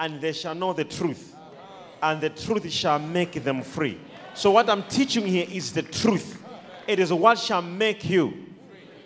and 0.00 0.20
they 0.20 0.32
shall 0.32 0.54
know 0.54 0.72
the 0.72 0.84
truth, 0.84 1.36
and 2.02 2.20
the 2.20 2.30
truth 2.30 2.68
shall 2.72 2.98
make 2.98 3.44
them 3.44 3.62
free. 3.62 4.00
So, 4.34 4.50
what 4.50 4.70
I'm 4.70 4.82
teaching 4.84 5.26
here 5.26 5.46
is 5.48 5.72
the 5.72 5.82
truth. 5.82 6.42
It 6.88 6.98
is 6.98 7.12
what 7.12 7.38
shall 7.38 7.62
make 7.62 8.08
you. 8.08 8.46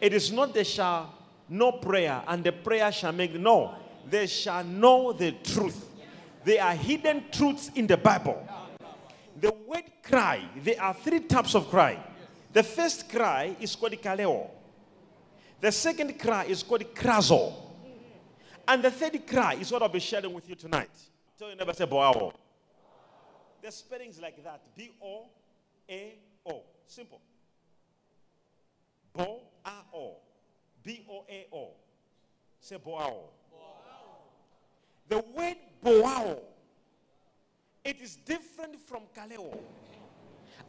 It 0.01 0.15
is 0.15 0.31
not 0.31 0.55
they 0.55 0.65
shall 0.65 1.13
know 1.49 1.73
prayer, 1.73 2.23
and 2.29 2.45
the 2.45 2.53
prayer 2.53 2.91
shall 2.93 3.13
make. 3.13 3.35
No, 3.35 3.75
they 4.09 4.29
shall 4.29 4.63
know 4.63 5.13
the 5.13 5.33
truth. 5.33 5.91
There 6.45 6.63
are 6.63 6.75
hidden 6.75 7.25
truths 7.33 7.71
in 7.75 7.87
the 7.89 7.97
Bible. 7.97 8.47
The 9.41 9.53
word 9.67 9.91
cry, 10.03 10.45
there 10.63 10.81
are 10.81 10.95
three 10.95 11.21
types 11.21 11.55
of 11.57 11.69
cry. 11.69 11.99
The 12.53 12.63
first 12.63 13.11
cry 13.11 13.57
is 13.61 13.75
called 13.75 13.93
kaleo. 14.01 14.49
The 15.61 15.73
second 15.73 16.19
cry 16.21 16.45
is 16.45 16.63
called 16.63 16.85
krazo. 16.95 17.64
And 18.67 18.83
the 18.83 18.91
third 18.91 19.27
cry 19.27 19.55
is 19.55 19.71
what 19.71 19.83
I'll 19.83 19.89
be 19.89 20.01
sharing 20.01 20.33
with 20.33 20.49
you 20.49 20.55
tonight. 20.55 20.91
Tell 21.39 21.51
you 21.51 21.57
never 21.57 21.73
say 21.73 21.87
boao. 21.87 22.17
Oh. 22.17 22.33
The 23.63 23.71
spelling 23.71 24.11
is 24.11 24.21
like 24.21 24.43
that. 24.45 24.61
B 24.77 24.91
O 25.03 25.27
A 25.89 26.15
O. 26.47 26.63
Simple. 26.87 27.21
Bo 29.13 29.43
A 29.65 29.71
O. 29.93 29.97
Oh. 29.97 30.17
B 30.83 31.05
O 31.11 31.25
A 31.29 31.47
O. 31.53 31.71
Say 32.61 32.77
boao. 32.77 33.01
Oh. 33.01 33.31
The 35.09 35.23
word 35.37 35.57
boao, 35.85 36.41
it 37.85 38.01
is 38.01 38.17
different 38.17 38.79
from 38.81 39.03
kaleo. 39.15 39.59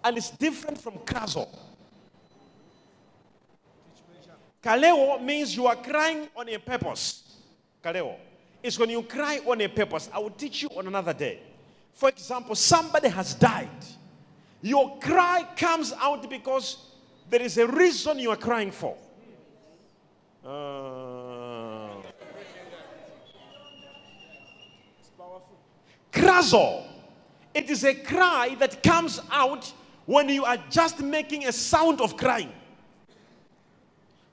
And 0.04 0.18
it's 0.18 0.30
different 0.32 0.80
from 0.80 0.94
krazo. 1.00 1.48
Kaleo 4.62 5.24
means 5.24 5.56
you 5.56 5.68
are 5.68 5.76
crying 5.76 6.28
on 6.36 6.50
a 6.50 6.58
purpose. 6.58 7.25
Kaleo 7.86 8.16
is 8.64 8.80
when 8.80 8.90
you 8.90 9.04
cry 9.04 9.40
on 9.46 9.62
a 9.62 9.68
purpose. 9.68 10.10
I 10.12 10.18
will 10.18 10.32
teach 10.32 10.64
you 10.64 10.70
on 10.76 10.88
another 10.88 11.14
day. 11.14 11.40
For 11.94 12.10
example, 12.10 12.56
somebody 12.56 13.10
has 13.10 13.36
died. 13.36 13.70
Your 14.62 14.98
cry 14.98 15.46
comes 15.56 15.94
out 15.94 16.28
because 16.28 16.78
there 17.30 17.44
is 17.44 17.58
a 17.60 17.68
reason 17.68 18.18
you 18.18 18.32
are 18.32 18.38
crying 18.38 18.72
for. 18.72 18.98
Uh, 20.44 22.02
Krazo. 26.12 26.88
It 27.54 27.70
is 27.70 27.84
a 27.86 27.94
cry 27.94 28.56
that 28.60 28.82
comes 28.82 29.22
out 29.32 29.72
when 30.06 30.28
you 30.30 30.44
are 30.44 30.58
just 30.70 31.02
making 31.02 31.46
a 31.46 31.52
sound 31.52 32.02
of 32.02 32.18
crying. 32.18 32.52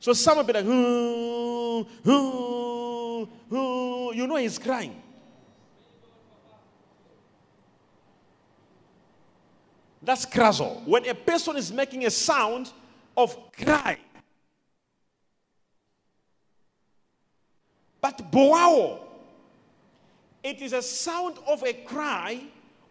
So 0.01 0.13
someone 0.13 0.47
be 0.47 0.53
like, 0.53 0.65
"Hmm, 0.65 1.83
hmm, 2.03 2.72
hmm," 3.53 4.17
you 4.17 4.27
know 4.27 4.37
he's 4.37 4.59
crying. 4.59 5.01
That's 10.03 10.27
krazo. 10.27 10.85
When 10.87 11.09
a 11.09 11.15
person 11.15 11.57
is 11.57 11.73
making 11.73 12.05
a 12.07 12.11
sound 12.11 12.73
of 13.17 13.37
cry. 13.53 13.99
But 18.01 18.33
boao, 18.33 18.99
it 20.43 20.61
is 20.61 20.73
a 20.73 20.83
sound 20.83 21.39
of 21.47 21.63
a 21.63 21.73
cry 21.73 22.43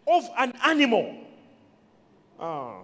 of 0.06 0.24
an 0.38 0.54
animal 0.64 1.14
ah, 2.40 2.80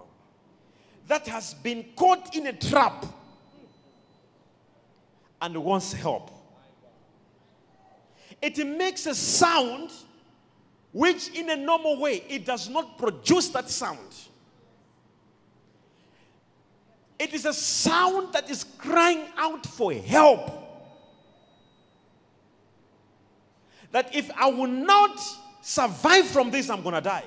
that 1.06 1.26
has 1.26 1.54
been 1.54 1.84
caught 1.96 2.36
in 2.36 2.48
a 2.48 2.52
trap 2.52 3.06
and 5.40 5.56
wants 5.64 5.92
help. 5.94 6.37
It 8.40 8.64
makes 8.66 9.06
a 9.06 9.14
sound 9.14 9.90
which, 10.92 11.28
in 11.30 11.50
a 11.50 11.56
normal 11.56 12.00
way, 12.00 12.24
it 12.28 12.44
does 12.44 12.68
not 12.68 12.98
produce 12.98 13.48
that 13.48 13.68
sound. 13.68 14.14
It 17.18 17.34
is 17.34 17.44
a 17.44 17.52
sound 17.52 18.32
that 18.32 18.48
is 18.48 18.64
crying 18.64 19.24
out 19.36 19.66
for 19.66 19.92
help. 19.92 20.52
That 23.90 24.14
if 24.14 24.30
I 24.36 24.46
will 24.46 24.68
not 24.68 25.20
survive 25.62 26.26
from 26.26 26.50
this, 26.50 26.70
I'm 26.70 26.82
going 26.82 26.94
to 26.94 27.00
die. 27.00 27.24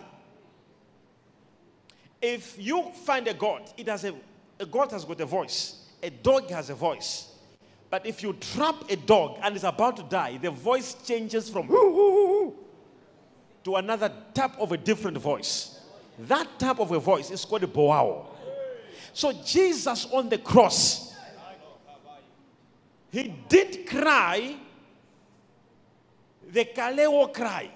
If 2.22 2.56
you 2.60 2.92
find 3.04 3.28
a 3.28 3.34
God, 3.34 3.70
it 3.78 3.88
has 3.88 4.06
a, 4.06 4.14
a 4.60 4.66
God 4.66 4.92
has 4.92 5.04
got 5.04 5.20
a 5.20 5.26
voice. 5.26 5.76
A 6.02 6.10
dog 6.10 6.50
has 6.52 6.70
a 6.70 6.76
voice. 6.76 7.31
But 7.92 8.06
if 8.06 8.24
you 8.24 8.34
trap 8.34 8.90
a 8.90 8.96
dog 8.96 9.38
and 9.44 9.54
it's 9.54 9.66
about 9.66 9.98
to 9.98 10.04
die, 10.04 10.38
the 10.38 10.50
voice 10.50 10.96
changes 11.06 11.50
from 11.50 11.68
to 11.68 12.56
another 13.76 14.12
type 14.34 14.58
of 14.58 14.72
a 14.72 14.78
different 14.78 15.18
voice. 15.18 15.82
That 16.18 16.58
type 16.58 16.80
of 16.80 16.92
a 16.92 17.00
voice 17.00 17.30
is 17.30 17.44
called 17.44 17.64
a 17.64 17.68
boao. 17.68 18.28
So 19.14 19.34
Jesus 19.34 20.06
on 20.06 20.30
the 20.30 20.38
cross, 20.38 21.14
he 23.12 23.36
did 23.50 23.86
cry 23.86 24.56
the 26.50 26.66
kaleo 26.66 27.34
cry, 27.34 27.70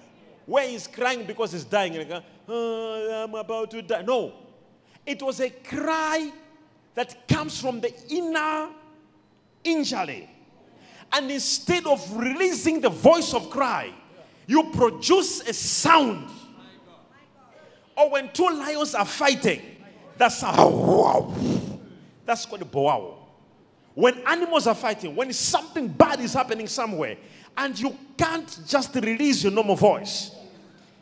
where 0.46 0.68
he's 0.68 0.88
crying 0.88 1.26
because 1.26 1.52
he's 1.52 1.66
dying. 1.66 1.98
And 1.98 2.24
oh, 2.48 3.26
I'm 3.26 3.36
about 3.36 3.72
to 3.72 3.82
die. 3.82 4.02
No, 4.02 4.34
it 5.06 5.22
was 5.22 5.42
a 5.42 5.50
cry 5.50 6.32
that 6.94 7.28
comes 7.28 7.60
from 7.60 7.82
the 7.82 7.94
inner 8.10 8.70
injury. 9.66 10.30
And 11.12 11.30
instead 11.32 11.86
of 11.86 12.18
releasing 12.18 12.82
the 12.82 12.90
voice 12.90 13.34
of 13.34 13.50
cry, 13.50 13.92
you 14.48 14.72
produce 14.72 15.42
a 15.42 15.54
sound. 15.54 16.30
Or 17.98 18.12
when 18.12 18.32
two 18.32 18.50
lions 18.50 18.96
are 18.96 19.06
fighting, 19.06 19.62
that's 20.18 20.44
a 20.44 20.48
wow. 20.48 21.34
That's 22.26 22.46
called 22.46 22.62
a 22.62 22.66
boao. 22.66 23.16
When 23.94 24.16
animals 24.28 24.68
are 24.68 24.76
fighting, 24.76 25.16
when 25.16 25.32
something 25.32 25.88
bad 25.88 26.20
is 26.20 26.34
happening 26.34 26.68
somewhere, 26.68 27.18
and 27.58 27.80
you 27.80 27.98
can't 28.18 28.60
just 28.68 28.94
release 28.96 29.44
your 29.44 29.54
normal 29.54 29.78
voice. 29.78 30.32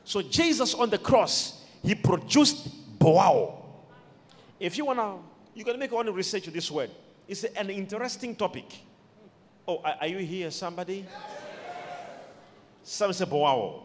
So 0.06 0.22
Jesus 0.22 0.74
on 0.76 0.90
the 0.90 1.00
cross, 1.00 1.64
he 1.82 1.96
produced 1.96 3.00
boao. 3.00 3.56
If 4.60 4.78
you 4.78 4.86
wanna, 4.86 5.18
you 5.56 5.66
can 5.66 5.80
make 5.80 5.92
own 5.92 6.10
research 6.14 6.46
this 6.46 6.70
word. 6.70 6.92
It's 7.28 7.44
an 7.44 7.70
interesting 7.70 8.36
topic. 8.36 8.66
Oh, 9.68 9.82
are 9.82 10.08
you 10.08 10.18
here, 10.18 10.52
somebody? 10.52 11.06
Some 12.84 13.14
say 13.14 13.26
boao. 13.26 13.84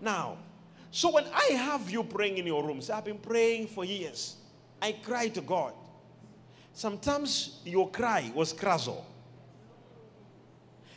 Now, 0.00 0.38
so 0.90 1.10
when 1.10 1.24
I 1.34 1.54
have 1.54 1.90
you 1.90 2.04
praying 2.04 2.38
in 2.38 2.46
your 2.46 2.64
rooms, 2.64 2.90
I've 2.90 3.04
been 3.04 3.18
praying 3.18 3.66
for 3.68 3.84
years. 3.84 4.36
I 4.80 4.92
cry 4.92 5.28
to 5.28 5.40
God. 5.40 5.72
Sometimes 6.72 7.60
your 7.64 7.90
cry 7.90 8.30
was 8.34 8.52
krazo. 8.52 9.02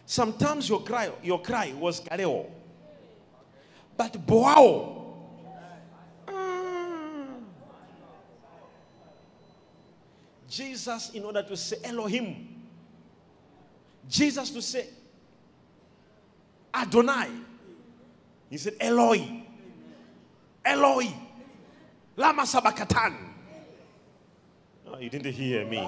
Sometimes 0.06 0.70
your 0.70 0.82
cry, 0.82 1.12
your 1.24 1.42
cry 1.42 1.74
was 1.78 2.02
kaleo. 2.02 2.48
But 3.98 4.14
boao. 4.26 4.99
Jesus, 10.50 11.12
in 11.12 11.24
order 11.24 11.44
to 11.44 11.56
say 11.56 11.78
Elohim, 11.84 12.48
Jesus 14.08 14.50
to 14.50 14.62
say 14.62 14.88
Adonai, 16.74 17.30
he 18.50 18.58
said 18.58 18.74
Eloi, 18.80 19.44
Eloi, 20.66 21.08
Lama 22.18 22.46
Sabachthani. 22.46 23.16
Oh, 24.88 24.98
you 24.98 25.10
didn't 25.10 25.32
hear 25.32 25.66
me. 25.66 25.88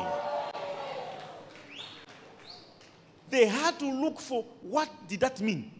They 3.31 3.47
had 3.47 3.79
to 3.79 3.91
look 3.91 4.19
for 4.19 4.43
what 4.61 4.89
did 5.07 5.21
that 5.21 5.41
mean. 5.41 5.71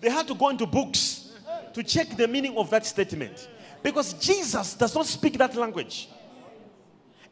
They 0.00 0.08
had 0.08 0.26
to 0.28 0.34
go 0.34 0.48
into 0.48 0.64
books 0.66 1.32
to 1.74 1.82
check 1.82 2.16
the 2.16 2.26
meaning 2.26 2.56
of 2.56 2.70
that 2.70 2.86
statement. 2.86 3.48
Because 3.82 4.14
Jesus 4.14 4.74
does 4.74 4.94
not 4.94 5.06
speak 5.06 5.36
that 5.38 5.54
language. 5.54 6.08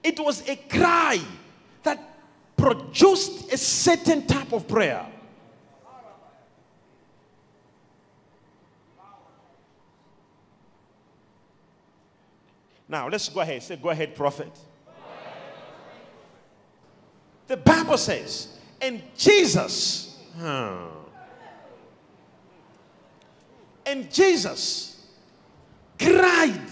It 0.04 0.20
was 0.20 0.46
a 0.46 0.54
cry 0.54 1.18
that 1.82 1.98
produced 2.56 3.50
a 3.50 3.56
certain 3.56 4.26
type 4.26 4.52
of 4.52 4.68
prayer. 4.68 5.06
Now, 12.86 13.08
let's 13.08 13.30
go 13.30 13.40
ahead. 13.40 13.62
Say, 13.62 13.76
go 13.76 13.88
ahead, 13.88 14.14
prophet. 14.14 14.52
The 17.46 17.56
Bible 17.56 17.96
says, 17.96 18.58
and 18.80 19.02
Jesus, 19.16 20.18
and 23.86 24.12
Jesus 24.12 25.06
cried. 25.98 26.63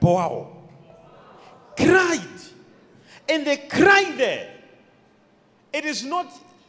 Wow. 0.00 0.56
Cried. 1.76 2.20
And 3.28 3.46
they 3.46 3.56
cry 3.58 4.12
there, 4.16 4.50
it 5.72 5.84
is 5.84 6.04
not 6.04 6.26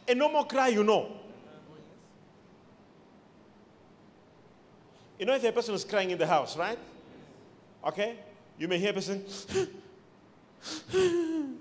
A 0.08 0.14
normal 0.14 0.44
cry, 0.44 0.68
you 0.68 0.84
know. 0.84 1.08
You 5.18 5.26
know 5.26 5.34
if 5.34 5.44
a 5.44 5.52
person 5.52 5.74
is 5.74 5.84
crying 5.84 6.10
in 6.10 6.18
the 6.18 6.26
house, 6.26 6.56
right? 6.56 6.78
Okay? 7.86 8.16
You 8.58 8.66
may 8.66 8.78
hear 8.78 8.90
a 8.90 8.92
person. 8.92 9.24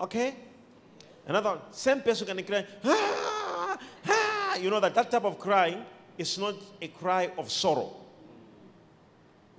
okay? 0.00 0.34
Another 1.26 1.60
same 1.70 2.00
person 2.00 2.26
can 2.26 2.42
cry. 2.44 2.66
Ah, 2.84 3.78
ah. 4.08 4.56
You 4.56 4.70
know 4.70 4.80
that 4.80 4.94
that 4.94 5.10
type 5.10 5.24
of 5.24 5.38
crying 5.38 5.84
is 6.16 6.38
not 6.38 6.54
a 6.80 6.88
cry 6.88 7.30
of 7.36 7.50
sorrow. 7.50 8.03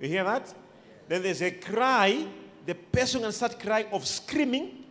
You 0.00 0.08
hear 0.08 0.24
that? 0.24 0.52
Then 1.08 1.22
there's 1.22 1.42
a 1.42 1.50
cry, 1.50 2.26
the 2.64 2.74
person 2.74 3.22
can 3.22 3.32
start 3.32 3.58
crying 3.58 3.86
of 3.92 4.06
screaming 4.06 4.84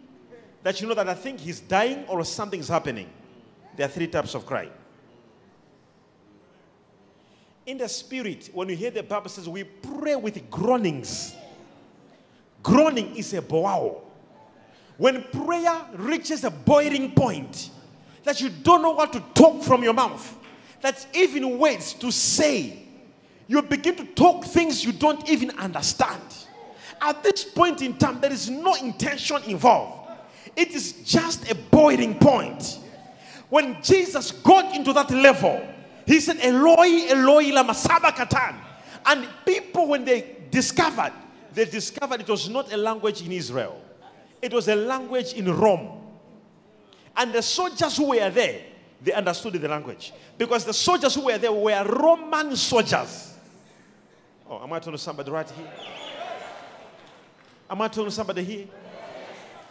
that 0.63 0.81
you 0.81 0.88
know 0.88 0.96
that 0.96 1.07
I 1.07 1.13
think 1.13 1.40
he's 1.40 1.60
dying 1.60 2.06
or 2.07 2.24
something's 2.25 2.69
happening. 2.69 3.10
There 3.75 3.86
are 3.86 3.90
three 3.90 4.07
types 4.07 4.34
of 4.34 4.46
cry. 4.46 4.69
In 7.66 7.78
the 7.78 7.90
spirit, 7.90 8.50
when 8.54 8.69
you 8.69 8.75
hear 8.75 8.92
the 8.92 9.04
Bible 9.04 9.30
says 9.30 9.50
we 9.50 9.63
pray 9.63 10.16
with 10.16 10.50
groanings. 10.50 11.36
Groaning 12.63 13.16
is 13.16 13.34
a 13.34 13.42
bow. 13.42 14.02
When 14.98 15.24
prayer 15.24 15.86
reaches 15.94 16.44
a 16.44 16.50
boiling 16.52 17.12
point, 17.12 17.69
that 18.24 18.42
you 18.42 18.50
don't 18.50 18.81
know 18.81 18.92
what 18.92 19.13
to 19.13 19.24
talk 19.34 19.62
from 19.62 19.84
your 19.84 19.94
mouth, 19.94 20.36
that 20.81 21.06
even 21.13 21.60
words 21.60 21.94
to 21.94 22.12
say, 22.12 22.85
you 23.47 23.62
begin 23.62 23.95
to 23.97 24.06
talk 24.06 24.45
things 24.45 24.83
you 24.83 24.92
don't 24.92 25.30
even 25.30 25.51
understand. 25.51 26.21
At 27.01 27.24
this 27.24 27.44
point 27.44 27.81
in 27.81 27.97
time, 27.97 28.21
there 28.21 28.31
is 28.31 28.50
no 28.50 28.74
intention 28.75 29.44
involved, 29.44 30.09
it 30.56 30.69
is 30.71 30.94
just 31.03 31.50
a 31.51 31.56
boiling 31.56 32.18
point. 32.18 32.80
When 33.50 33.77
Jesus 33.83 34.31
got 34.31 34.75
into 34.75 34.94
that 34.94 35.12
level, 35.12 35.65
he 36.06 36.19
said, 36.19 36.38
Eloi, 36.42 37.07
Eloi, 37.09 37.51
lama 37.51 37.74
sabachthani. 37.74 38.57
And 39.06 39.27
people, 39.45 39.88
when 39.88 40.06
they 40.06 40.38
discovered, 40.50 41.13
they 41.53 41.65
discovered 41.65 42.21
it 42.21 42.27
was 42.27 42.50
not 42.50 42.71
a 42.74 42.77
language 42.77 43.21
in 43.21 43.31
Israel. 43.31 43.81
It 44.42 44.53
was 44.53 44.68
a 44.68 44.75
language 44.75 45.33
in 45.33 45.53
Rome. 45.53 46.01
And 47.15 47.33
the 47.33 47.42
soldiers 47.42 47.97
who 47.97 48.09
were 48.09 48.30
there, 48.30 48.62
they 49.01 49.13
understood 49.13 49.53
the 49.53 49.68
language. 49.68 50.12
Because 50.38 50.65
the 50.65 50.74
soldiers 50.74 51.15
who 51.15 51.25
were 51.25 51.38
there 51.38 51.51
were 51.51 51.83
Roman 51.86 52.56
soldiers. 52.56 53.35
Oh, 54.50 54.62
am 54.62 54.74
I 54.74 54.80
talking 54.80 54.94
to 54.94 54.97
somebody 54.97 55.31
right 55.31 55.50
here? 55.50 55.71
Am 57.69 57.81
I 57.81 57.88
talking 57.88 58.06
to 58.06 58.12
somebody 58.12 58.44
here? 58.44 58.68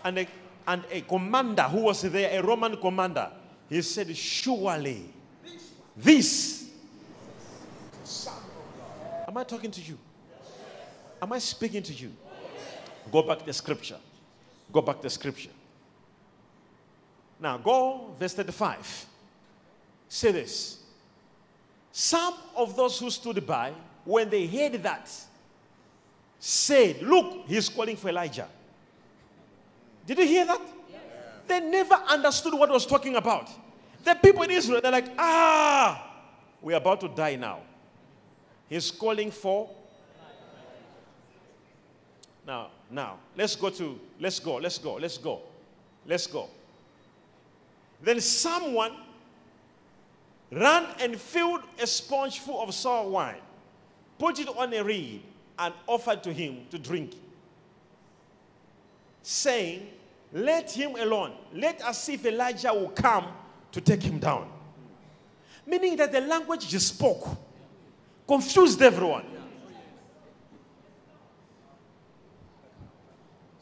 And 0.05 0.19
a, 0.19 0.27
and 0.67 0.85
a 0.91 1.01
commander 1.03 1.63
who 1.63 1.83
was 1.83 2.03
there, 2.03 2.39
a 2.39 2.43
Roman 2.43 2.77
commander, 2.77 3.31
he 3.69 3.81
said, 3.83 4.15
Surely 4.17 5.05
this. 5.97 6.71
Am 9.29 9.37
I 9.37 9.45
talking 9.45 9.71
to 9.71 9.81
you? 9.81 9.99
Am 11.23 11.33
I 11.33 11.39
speaking 11.39 11.83
to 11.83 11.93
you? 11.93 12.13
Go 13.11 13.23
back 13.23 13.39
to 13.39 13.47
the 13.47 13.53
scripture. 13.53 13.99
Go 14.73 14.83
back 14.83 14.97
to 14.97 15.03
the 15.03 15.11
scripture. 15.11 15.51
Now, 17.41 17.59
go 17.59 18.15
verse 18.19 18.35
35. 18.35 19.07
Say 20.09 20.33
this. 20.33 20.84
Some 21.97 22.35
of 22.57 22.75
those 22.75 22.99
who 22.99 23.09
stood 23.09 23.47
by, 23.47 23.73
when 24.05 24.29
they 24.29 24.49
heard 24.49 24.83
that, 24.83 25.09
said, 26.41 27.01
Look, 27.01 27.47
he's 27.47 27.69
calling 27.69 27.95
for 27.95 28.09
Elijah. 28.09 28.49
Did 30.05 30.19
you 30.19 30.27
hear 30.27 30.45
that? 30.45 30.61
They 31.47 31.61
never 31.61 31.95
understood 31.95 32.53
what 32.55 32.69
was 32.69 32.85
talking 32.85 33.15
about. 33.15 33.49
The 34.03 34.15
people 34.17 34.43
in 34.43 34.51
Israel, 34.51 34.81
they're 34.81 34.91
like, 34.91 35.07
Ah, 35.17 36.17
we're 36.61 36.77
about 36.77 37.01
to 37.03 37.09
die 37.09 37.37
now. 37.37 37.61
He's 38.69 38.91
calling 38.91 39.31
for. 39.31 39.71
Now, 42.45 42.71
now, 42.91 43.19
let's 43.37 43.55
go 43.55 43.71
to, 43.71 44.01
let's 44.19 44.41
go, 44.41 44.57
let's 44.57 44.79
go, 44.79 44.95
let's 44.95 45.17
go, 45.17 45.43
let's 46.05 46.27
go. 46.27 46.49
Then 48.03 48.21
someone 48.21 48.97
ran 50.55 50.87
and 51.01 51.21
filled 51.21 51.63
a 51.81 51.87
sponge 51.87 52.39
full 52.39 52.63
of 52.63 52.73
sour 52.75 53.09
wine, 53.09 53.41
put 54.19 54.39
it 54.39 54.49
on 54.49 54.73
a 54.73 54.83
reed, 54.83 55.23
and 55.59 55.75
offered 55.87 56.23
to 56.23 56.33
him 56.33 56.67
to 56.71 56.79
drink, 56.79 57.15
saying, 59.23 59.89
Let 60.33 60.71
him 60.71 60.97
alone. 60.97 61.33
Let 61.53 61.83
us 61.83 62.03
see 62.03 62.15
if 62.15 62.27
Elijah 62.27 62.73
will 62.73 62.91
come 62.91 63.27
to 63.73 63.81
take 63.81 64.03
him 64.03 64.19
down. 64.19 64.51
Meaning 65.67 65.97
that 65.97 66.13
the 66.13 66.21
language 66.21 66.71
he 66.71 66.79
spoke 66.79 67.27
confused 68.27 68.81
everyone. 68.83 69.25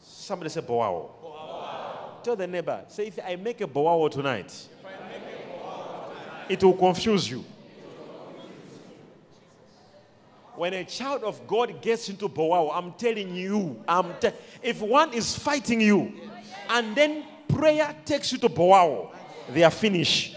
Somebody 0.01 0.49
say 0.49 0.61
boao. 0.61 1.09
Tell 2.23 2.35
the 2.37 2.47
neighbor, 2.47 2.85
say 2.87 3.07
if 3.07 3.19
I 3.25 3.35
make 3.35 3.59
a 3.59 3.67
boao 3.67 4.09
tonight, 4.09 4.69
it 6.49 6.63
will 6.63 6.73
confuse 6.73 7.29
you. 7.29 7.43
When 10.55 10.73
a 10.73 10.83
child 10.83 11.23
of 11.23 11.47
God 11.47 11.81
gets 11.81 12.09
into 12.09 12.29
boao, 12.29 12.69
I'm 12.71 12.93
telling 12.93 13.35
you, 13.35 13.81
I'm 13.87 14.13
te- 14.19 14.31
if 14.61 14.81
one 14.81 15.13
is 15.13 15.35
fighting 15.35 15.81
you, 15.81 16.13
and 16.69 16.95
then 16.95 17.23
prayer 17.47 17.95
takes 18.05 18.31
you 18.31 18.37
to 18.39 18.49
boao, 18.49 19.09
they 19.49 19.63
are 19.63 19.71
finished. 19.71 20.35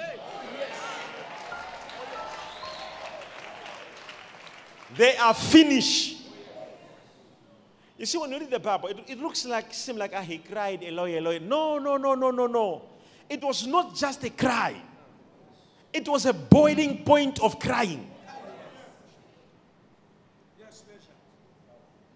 They 4.96 5.16
are 5.18 5.34
finished. 5.34 6.16
You 7.98 8.06
see, 8.06 8.18
when 8.18 8.30
you 8.30 8.38
read 8.38 8.50
the 8.50 8.58
Bible, 8.58 8.88
it, 8.88 8.98
it 9.08 9.18
looks 9.20 9.44
like, 9.44 9.72
seem 9.74 9.96
like 9.96 10.12
ah, 10.14 10.22
he 10.22 10.38
cried, 10.38 10.82
Eloi, 10.82 11.16
Eloi. 11.16 11.38
No, 11.38 11.78
no, 11.78 11.96
no, 11.96 12.14
no, 12.14 12.30
no, 12.30 12.46
no. 12.46 12.82
It 13.28 13.42
was 13.42 13.66
not 13.66 13.94
just 13.94 14.24
a 14.24 14.30
cry. 14.30 14.80
It 15.96 16.06
was 16.06 16.26
a 16.26 16.34
boiling 16.34 17.04
point 17.04 17.40
of 17.40 17.58
crying. 17.58 18.10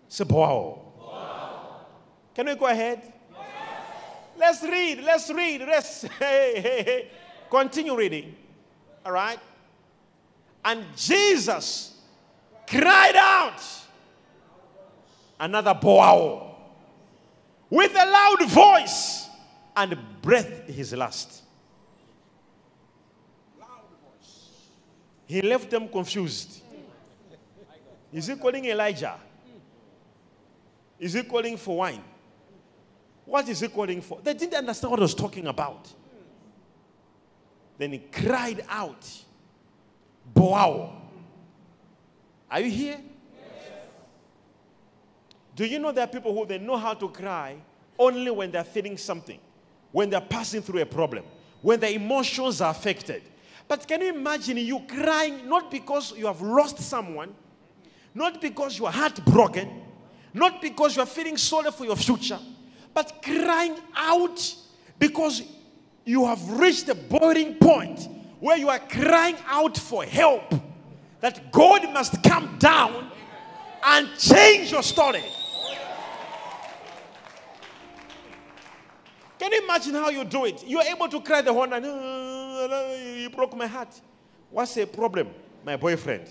Say, 0.06 0.24
wow. 0.28 0.82
Can 2.34 2.44
we 2.44 2.56
go 2.56 2.66
ahead? 2.66 3.00
Yes. 3.00 3.40
Let's 4.36 4.62
read. 4.64 5.02
Let's 5.02 5.30
read. 5.30 5.60
Let's 5.62 6.02
hey, 6.18 6.60
hey, 6.60 6.82
hey. 6.82 7.08
continue 7.48 7.96
reading. 7.96 8.36
All 9.06 9.12
right. 9.12 9.38
And 10.62 10.84
Jesus 10.94 11.96
cried 12.68 13.16
out 13.16 13.62
another 15.38 15.72
bow 15.72 16.54
with 17.70 17.92
a 17.92 18.04
loud 18.04 18.46
voice 18.46 19.26
and 19.74 19.96
breathed 20.20 20.68
his 20.68 20.92
last. 20.92 21.44
He 25.30 25.42
left 25.42 25.70
them 25.70 25.86
confused. 25.86 26.60
Is 28.12 28.26
he 28.26 28.34
calling 28.34 28.64
Elijah? 28.64 29.14
Is 30.98 31.12
he 31.12 31.22
calling 31.22 31.56
for 31.56 31.76
wine? 31.76 32.02
What 33.24 33.48
is 33.48 33.60
he 33.60 33.68
calling 33.68 34.00
for? 34.02 34.18
They 34.24 34.34
didn't 34.34 34.56
understand 34.56 34.90
what 34.90 34.98
he 34.98 35.02
was 35.02 35.14
talking 35.14 35.46
about. 35.46 35.88
Then 37.78 37.92
he 37.92 37.98
cried 37.98 38.64
out, 38.68 39.06
Boao. 40.34 40.94
Are 42.50 42.60
you 42.60 42.70
here? 42.72 43.00
Do 45.54 45.64
you 45.64 45.78
know 45.78 45.92
there 45.92 46.02
are 46.02 46.08
people 46.08 46.34
who 46.34 46.44
they 46.44 46.58
know 46.58 46.76
how 46.76 46.94
to 46.94 47.08
cry 47.08 47.54
only 47.96 48.32
when 48.32 48.50
they're 48.50 48.64
feeling 48.64 48.96
something, 48.96 49.38
when 49.92 50.10
they're 50.10 50.20
passing 50.20 50.60
through 50.60 50.80
a 50.80 50.86
problem, 50.86 51.22
when 51.62 51.78
their 51.78 51.92
emotions 51.92 52.60
are 52.60 52.72
affected? 52.72 53.22
But 53.70 53.86
can 53.86 54.00
you 54.00 54.08
imagine 54.08 54.56
you 54.56 54.80
crying 54.80 55.48
not 55.48 55.70
because 55.70 56.12
you 56.18 56.26
have 56.26 56.42
lost 56.42 56.80
someone, 56.80 57.32
not 58.12 58.40
because 58.40 58.76
you 58.76 58.86
are 58.86 58.92
heartbroken, 58.92 59.70
not 60.34 60.60
because 60.60 60.96
you 60.96 61.02
are 61.04 61.06
feeling 61.06 61.36
sorry 61.36 61.70
for 61.70 61.84
your 61.84 61.94
future, 61.94 62.40
but 62.92 63.22
crying 63.22 63.76
out 63.94 64.56
because 64.98 65.42
you 66.04 66.26
have 66.26 66.50
reached 66.50 66.88
a 66.88 66.96
boiling 66.96 67.54
point 67.60 68.08
where 68.40 68.56
you 68.56 68.68
are 68.68 68.80
crying 68.80 69.36
out 69.46 69.78
for 69.78 70.02
help, 70.02 70.52
that 71.20 71.52
God 71.52 71.94
must 71.94 72.20
come 72.24 72.56
down 72.58 73.12
and 73.84 74.08
change 74.18 74.72
your 74.72 74.82
story. 74.82 75.22
Can 79.38 79.52
you 79.52 79.62
imagine 79.62 79.94
how 79.94 80.10
you 80.10 80.24
do 80.24 80.46
it? 80.46 80.64
You're 80.66 80.82
able 80.82 81.06
to 81.06 81.20
cry 81.20 81.40
the 81.40 81.52
whole 81.52 81.68
night. 81.68 81.84
Uh, 81.84 82.39
You 83.20 83.30
broke 83.30 83.56
my 83.56 83.66
heart. 83.66 84.00
What's 84.50 84.74
the 84.74 84.86
problem? 84.86 85.28
My 85.64 85.76
boyfriend. 85.76 86.26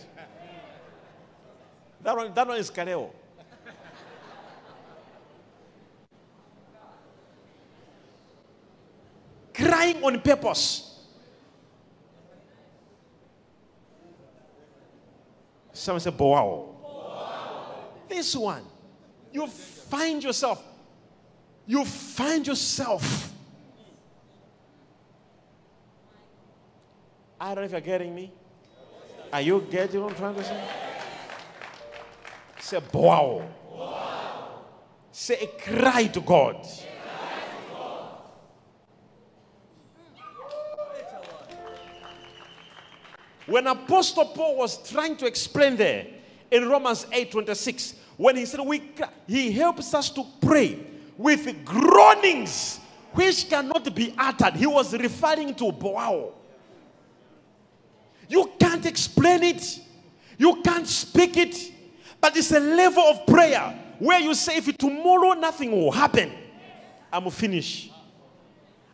That 2.02 2.16
one, 2.16 2.34
that 2.34 2.48
one 2.48 2.58
is 2.58 2.72
Kaleo. 2.72 3.12
crying 9.60 10.04
on 10.04 10.20
purpose. 10.22 10.86
Someone 15.74 16.00
said, 16.02 16.18
Boao. 16.18 16.76
This 18.08 18.36
one, 18.36 18.64
you 19.32 19.48
find 19.48 20.24
yourself, 20.24 20.64
you 21.66 21.86
find 21.86 22.46
yourself. 22.46 23.34
I 27.40 27.56
don't 27.56 27.58
know 27.58 27.66
if 27.66 27.72
you're 27.72 27.82
getting 27.82 28.14
me. 28.14 28.34
Are 29.32 29.42
you 29.42 29.66
getting 29.70 30.02
what 30.02 30.12
I'm 30.12 30.18
trying 30.18 30.36
to 30.36 30.44
say? 30.44 30.64
Say, 32.60 32.80
Boao. 32.80 33.48
Say 35.12 35.36
a 35.42 35.48
cry 35.62 36.08
to 36.08 36.22
God. 36.22 36.68
When 43.46 43.66
Apostle 43.66 44.26
Paul 44.26 44.58
was 44.58 44.90
trying 44.90 45.18
to 45.18 45.26
explain 45.26 45.76
there 45.76 46.06
in 46.52 46.70
Romans 46.70 47.08
8 47.12 47.32
26, 47.32 47.96
when 48.18 48.36
he 48.36 48.46
said, 48.46 48.60
we, 48.60 48.92
He 49.28 49.52
helps 49.52 49.94
us 49.94 50.10
to 50.12 50.24
pray 50.42 50.80
with 51.18 51.66
groanings 51.66 52.80
which 53.14 53.50
cannot 53.50 53.94
be 53.96 54.14
uttered, 54.18 54.54
he 54.54 54.68
was 54.68 54.94
referring 54.94 55.56
to 55.56 55.66
Boao. 55.72 56.34
You 58.30 58.52
can't 58.60 58.86
explain 58.86 59.44
it, 59.44 59.80
you 60.38 60.62
can't 60.62 60.88
speak 60.88 61.36
it, 61.36 61.72
but 62.22 62.38
it's 62.38 62.52
a 62.52 62.60
level 62.60 63.04
of 63.04 63.26
prayer 63.26 63.78
where 63.98 64.20
you 64.20 64.34
say, 64.34 64.58
if 64.58 64.78
tomorrow 64.78 65.34
nothing 65.34 65.72
will 65.72 65.92
happen, 65.92 66.32
I'm 67.12 67.30
finished. 67.32 67.92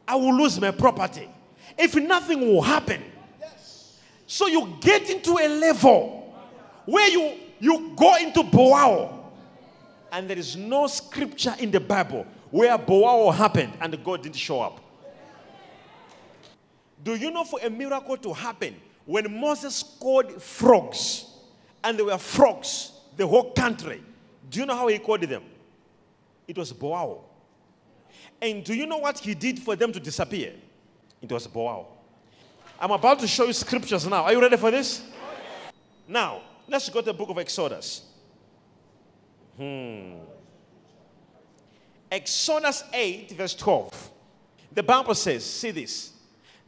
I 0.08 0.15
will 0.15 0.36
lose 0.36 0.60
my 0.60 0.72
property. 0.72 1.30
If 1.77 1.96
nothing 1.96 2.42
will 2.42 2.62
happen. 2.62 3.04
So 4.25 4.48
you 4.48 4.77
get 4.80 5.10
into 5.10 5.38
a 5.38 5.48
level 5.48 6.34
where 6.86 7.10
you, 7.10 7.34
you 7.60 7.94
go 7.96 8.15
into 8.15 8.42
Boao. 8.42 9.13
And 10.12 10.30
there 10.30 10.38
is 10.38 10.56
no 10.56 10.88
scripture 10.88 11.56
in 11.60 11.72
the 11.72 11.80
Bible 11.80 12.25
where 12.50 12.77
Boao 12.77 13.34
happened 13.34 13.74
and 13.82 14.01
God 14.04 14.24
didn't 14.24 14.38
show 14.38 14.62
up. 14.62 14.80
Do 17.04 17.15
you 17.15 17.30
know 17.30 17.44
for 17.44 17.60
a 17.62 17.70
miracle 17.70 18.18
to 18.18 18.34
happen, 18.34 18.75
when 19.06 19.40
Moses 19.40 19.84
called 19.84 20.42
frogs, 20.42 21.26
and 21.84 21.98
there 21.98 22.06
were 22.06 22.18
frogs, 22.18 22.92
the 23.16 23.28
whole 23.28 23.52
country, 23.52 24.02
do 24.50 24.60
you 24.60 24.66
know 24.66 24.76
how 24.76 24.88
he 24.88 24.98
called 24.98 25.22
them? 25.22 25.44
It 26.48 26.58
was 26.58 26.74
Boao. 26.74 27.22
And 28.42 28.64
do 28.64 28.74
you 28.74 28.86
know 28.86 28.98
what 28.98 29.20
he 29.20 29.34
did 29.34 29.60
for 29.60 29.76
them 29.76 29.92
to 29.92 30.00
disappear? 30.00 30.54
It 31.22 31.32
was 31.32 31.48
Boao. 31.48 31.86
I'm 32.80 32.92
about 32.92 33.20
to 33.20 33.28
show 33.28 33.46
you 33.46 33.54
scriptures 33.54 34.06
now. 34.08 34.24
Are 34.24 34.34
you 34.34 34.42
ready 34.42 34.58
for 34.58 34.70
this? 34.70 35.02
Now, 36.08 36.42
let's 36.68 36.90
go 36.90 37.00
to 37.00 37.06
the 37.06 37.14
book 37.14 37.30
of 37.30 37.38
Exodus. 37.38 38.04
Hmm. 39.58 40.16
Exodus 42.12 42.84
8, 42.94 43.32
verse 43.32 43.56
12. 43.56 44.12
The 44.74 44.84
Bible 44.84 45.16
says, 45.16 45.46
see 45.46 45.72
this. 45.72 46.12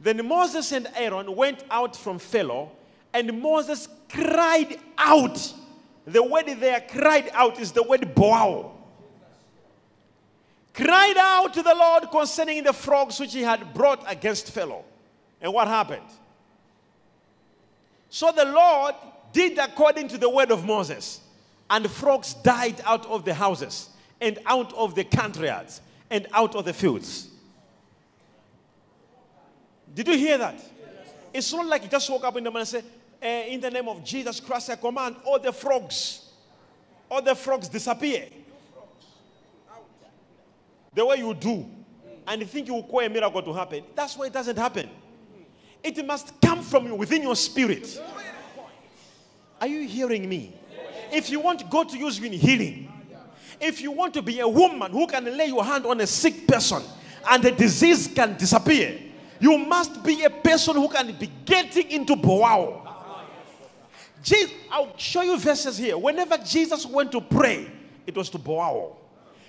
Then 0.00 0.26
Moses 0.26 0.72
and 0.72 0.88
Aaron 0.94 1.34
went 1.34 1.64
out 1.70 1.96
from 1.96 2.18
Pharaoh, 2.18 2.70
and 3.12 3.40
Moses 3.40 3.88
cried 4.08 4.78
out 4.96 5.54
the 6.06 6.22
word 6.22 6.46
there, 6.58 6.80
cried 6.88 7.30
out, 7.34 7.60
is 7.60 7.72
the 7.72 7.82
word 7.82 8.00
boao. 8.14 8.72
Cried 10.72 11.16
out 11.18 11.52
to 11.54 11.62
the 11.62 11.74
Lord 11.74 12.10
concerning 12.10 12.62
the 12.62 12.72
frogs 12.72 13.18
which 13.18 13.34
he 13.34 13.42
had 13.42 13.74
brought 13.74 14.04
against 14.10 14.50
Pharaoh. 14.52 14.84
And 15.40 15.52
what 15.52 15.68
happened? 15.68 16.06
So 18.10 18.32
the 18.32 18.44
Lord 18.44 18.94
did 19.32 19.58
according 19.58 20.08
to 20.08 20.18
the 20.18 20.30
word 20.30 20.50
of 20.50 20.64
Moses, 20.64 21.20
and 21.68 21.90
frogs 21.90 22.34
died 22.34 22.80
out 22.84 23.04
of 23.06 23.24
the 23.24 23.34
houses, 23.34 23.90
and 24.20 24.38
out 24.46 24.72
of 24.74 24.94
the 24.94 25.04
countryyards, 25.04 25.80
and 26.10 26.26
out 26.32 26.54
of 26.54 26.64
the 26.64 26.72
fields. 26.72 27.28
Did 29.98 30.06
you 30.06 30.16
hear 30.16 30.38
that? 30.38 30.64
It's 31.34 31.52
not 31.52 31.66
like 31.66 31.82
you 31.82 31.88
just 31.88 32.08
woke 32.08 32.22
up 32.22 32.36
in 32.36 32.44
the 32.44 32.50
morning 32.52 32.60
and 32.60 32.68
said, 32.68 32.84
uh, 33.20 33.52
in 33.52 33.60
the 33.60 33.68
name 33.68 33.88
of 33.88 34.04
Jesus 34.04 34.38
Christ, 34.38 34.70
I 34.70 34.76
command 34.76 35.16
all 35.24 35.40
the 35.40 35.50
frogs, 35.50 36.30
all 37.10 37.20
the 37.20 37.34
frogs 37.34 37.68
disappear. 37.68 38.28
The 40.94 41.04
way 41.04 41.16
you 41.16 41.34
do, 41.34 41.66
and 42.28 42.40
you 42.40 42.46
think 42.46 42.68
you 42.68 42.74
will 42.74 42.84
call 42.84 43.00
a 43.00 43.08
miracle 43.08 43.42
to 43.42 43.52
happen. 43.52 43.82
That's 43.96 44.16
why 44.16 44.26
it 44.26 44.32
doesn't 44.32 44.56
happen. 44.56 44.88
It 45.82 46.06
must 46.06 46.40
come 46.40 46.62
from 46.62 46.86
you 46.86 46.94
within 46.94 47.22
your 47.22 47.34
spirit. 47.34 48.00
Are 49.60 49.66
you 49.66 49.84
hearing 49.88 50.28
me? 50.28 50.54
If 51.10 51.28
you 51.28 51.40
want 51.40 51.68
God 51.68 51.88
to 51.88 51.98
use 51.98 52.20
you 52.20 52.26
in 52.26 52.34
healing, 52.34 52.88
if 53.60 53.80
you 53.80 53.90
want 53.90 54.14
to 54.14 54.22
be 54.22 54.38
a 54.38 54.46
woman 54.46 54.92
who 54.92 55.08
can 55.08 55.24
lay 55.36 55.46
your 55.46 55.64
hand 55.64 55.86
on 55.86 56.00
a 56.00 56.06
sick 56.06 56.46
person 56.46 56.84
and 57.28 57.42
the 57.42 57.50
disease 57.50 58.06
can 58.06 58.36
disappear, 58.36 59.06
you 59.40 59.58
must 59.58 60.02
be 60.02 60.24
a 60.24 60.30
person 60.30 60.76
who 60.76 60.88
can 60.88 61.12
be 61.18 61.30
getting 61.44 61.90
into 61.90 62.16
Boao. 62.16 62.84
Jesus, 64.22 64.52
I'll 64.70 64.96
show 64.96 65.22
you 65.22 65.38
verses 65.38 65.78
here. 65.78 65.96
Whenever 65.96 66.36
Jesus 66.38 66.84
went 66.84 67.12
to 67.12 67.20
pray, 67.20 67.70
it 68.06 68.16
was 68.16 68.30
to 68.30 68.38
Boao. 68.38 68.96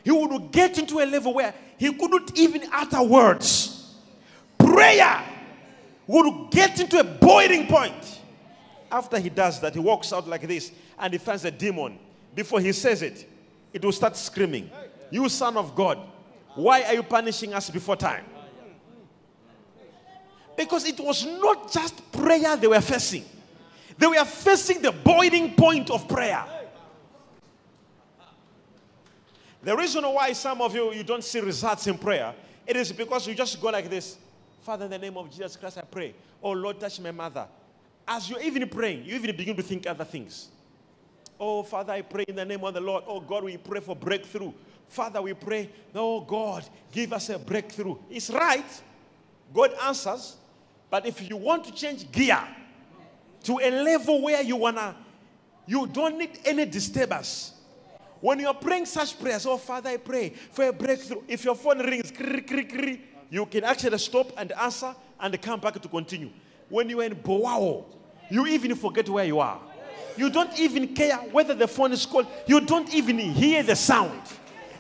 He 0.04 0.12
would 0.12 0.52
get 0.52 0.78
into 0.78 1.00
a 1.00 1.06
level 1.06 1.34
where 1.34 1.54
he 1.78 1.94
couldn't 1.94 2.38
even 2.38 2.64
utter 2.72 3.02
words. 3.02 3.96
Prayer 4.58 5.24
would 6.08 6.52
get 6.52 6.80
into 6.80 7.00
a 7.00 7.04
boiling 7.04 7.68
point. 7.68 8.20
After 8.92 9.20
he 9.20 9.30
does 9.30 9.60
that, 9.62 9.74
he 9.74 9.80
walks 9.80 10.12
out 10.12 10.28
like 10.28 10.48
this 10.48 10.72
and 10.98 11.14
he 11.14 11.20
finds 11.20 11.46
a 11.46 11.52
demon. 11.52 12.00
Before 12.34 12.60
he 12.60 12.72
says 12.72 13.02
it, 13.02 13.28
it 13.74 13.84
will 13.84 13.92
start 13.92 14.16
screaming, 14.16 14.70
You 15.12 15.30
son 15.30 15.58
of 15.58 15.76
God, 15.76 16.00
why 16.56 16.84
are 16.84 16.94
you 16.94 17.04
punishing 17.04 17.54
us 17.54 17.70
before 17.70 17.96
time? 17.96 18.26
Because 20.60 20.84
it 20.84 21.00
was 21.00 21.26
not 21.26 21.72
just 21.72 22.12
prayer 22.12 22.58
they 22.58 22.68
were 22.68 22.82
facing. 22.82 23.24
They 23.98 24.08
were 24.08 24.26
facing 24.26 24.82
the 24.82 24.92
boiling 24.92 25.56
point 25.56 25.90
of 25.90 26.06
prayer. 26.06 26.44
The 29.64 29.78
reason 29.78 30.04
why 30.04 30.34
some 30.34 30.62
of 30.62 30.76
you 30.76 30.92
you 30.92 31.06
don't 31.06 31.24
see 31.24 31.40
results 31.40 31.88
in 31.88 31.98
prayer, 31.98 32.36
it 32.68 32.76
is 32.76 32.92
because 32.92 33.26
you 33.26 33.36
just 33.36 33.62
go 33.62 33.70
like 33.70 33.90
this. 33.90 34.18
Father, 34.60 34.84
in 34.84 34.92
the 34.92 34.98
name 35.00 35.16
of 35.16 35.32
Jesus 35.32 35.56
Christ, 35.56 35.78
I 35.78 35.82
pray. 35.84 36.14
Oh 36.44 36.52
Lord, 36.52 36.78
touch 36.78 37.00
my 37.00 37.12
mother. 37.12 37.48
As 38.06 38.30
you're 38.30 38.42
even 38.42 38.68
praying, 38.68 39.06
you 39.06 39.16
even 39.16 39.34
begin 39.38 39.56
to 39.56 39.64
think 39.64 39.88
other 39.88 40.04
things. 40.04 40.50
Oh 41.40 41.64
Father, 41.64 41.94
I 41.94 42.02
pray 42.02 42.26
in 42.28 42.36
the 42.36 42.44
name 42.44 42.66
of 42.66 42.74
the 42.74 42.82
Lord. 42.82 43.06
Oh 43.08 43.22
God, 43.22 43.46
we 43.46 43.56
pray 43.56 43.80
for 43.80 43.96
breakthrough. 43.96 44.52
Father, 44.90 45.22
we 45.22 45.34
pray, 45.36 45.70
oh 45.96 46.20
God, 46.20 46.68
give 46.92 47.14
us 47.14 47.30
a 47.30 47.40
breakthrough. 47.40 47.96
It's 48.10 48.30
right. 48.30 48.66
God 49.54 49.74
answers. 49.86 50.36
But 50.90 51.06
if 51.06 51.30
you 51.30 51.38
want 51.38 51.66
to 51.66 51.72
change 51.72 52.12
gear, 52.12 52.42
to 53.44 53.60
a 53.60 53.70
level 53.70 54.22
where 54.22 54.42
you 54.42 54.56
wanna, 54.56 54.96
you 55.66 55.88
don't 55.88 56.18
need 56.18 56.40
any 56.46 56.66
disturbance. 56.66 57.54
When 58.22 58.40
you're 58.40 58.54
praying 58.54 58.86
such 58.86 59.20
prayers, 59.20 59.46
oh 59.46 59.58
Father, 59.58 59.92
I 59.92 59.98
pray 59.98 60.30
for 60.52 60.66
a 60.66 60.74
breakthrough. 60.74 61.22
If 61.28 61.46
your 61.46 61.56
phone 61.56 61.80
rings, 61.80 62.12
you 63.30 63.46
can 63.46 63.64
actually 63.64 63.98
stop 64.00 64.32
and 64.38 64.52
answer 64.54 64.94
and 65.20 65.42
come 65.42 65.60
back 65.60 65.80
to 65.80 65.88
continue. 65.88 66.30
When 66.68 66.90
you're 66.90 67.04
in 67.04 67.16
Boao, 67.16 67.86
you 68.30 68.46
even 68.48 68.76
forget 68.76 69.08
where 69.08 69.26
you 69.26 69.40
are. 69.40 69.60
You 70.18 70.30
don't 70.30 70.60
even 70.60 70.94
care 70.94 71.16
whether 71.16 71.54
the 71.54 71.68
phone 71.68 71.94
is 71.94 72.06
called. 72.06 72.28
You 72.46 72.60
don't 72.60 72.94
even 72.94 73.18
hear 73.18 73.64
the 73.64 73.76
sound. 73.76 74.22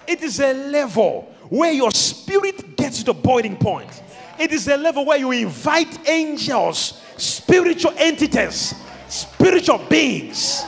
It 0.06 0.22
is 0.22 0.40
a 0.40 0.54
level 0.54 1.34
where 1.50 1.72
your 1.72 1.92
spirit 1.92 2.76
gets 2.76 3.00
to 3.00 3.06
the 3.06 3.14
boiling 3.14 3.56
point. 3.56 4.04
It 4.40 4.54
is 4.54 4.68
a 4.68 4.78
level 4.78 5.06
where 5.06 5.18
you 5.18 5.32
invite 5.32 6.08
angels 6.08 7.02
spiritual 7.18 7.94
entities, 7.98 8.74
spiritual 9.10 9.80
beings. 9.90 10.64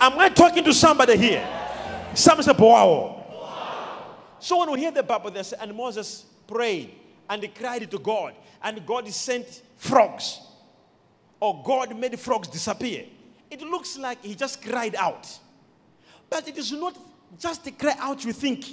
Am 0.00 0.18
I 0.18 0.30
talking 0.30 0.64
to 0.64 0.72
somebody 0.72 1.16
here? 1.16 1.46
Somebody 2.14 2.46
say, 2.46 2.54
wow. 2.58 3.10
So 4.38 4.58
when 4.58 4.70
we 4.72 4.80
hear 4.80 4.90
the 4.90 5.02
Bible, 5.02 5.30
they 5.30 5.42
say, 5.42 5.56
and 5.60 5.74
Moses 5.74 6.24
prayed 6.46 6.94
and 7.28 7.42
he 7.42 7.48
cried 7.48 7.90
to 7.90 7.98
God, 7.98 8.34
and 8.62 8.84
God 8.86 9.08
sent 9.08 9.62
frogs, 9.76 10.40
or 11.40 11.62
God 11.64 11.96
made 11.98 12.18
frogs 12.18 12.48
disappear. 12.48 13.04
It 13.50 13.60
looks 13.62 13.98
like 13.98 14.22
he 14.24 14.34
just 14.34 14.62
cried 14.62 14.94
out. 14.94 15.26
But 16.30 16.48
it 16.48 16.56
is 16.56 16.72
not 16.72 16.98
just 17.38 17.66
a 17.66 17.70
cry 17.70 17.94
out, 17.98 18.24
you 18.24 18.32
think. 18.32 18.66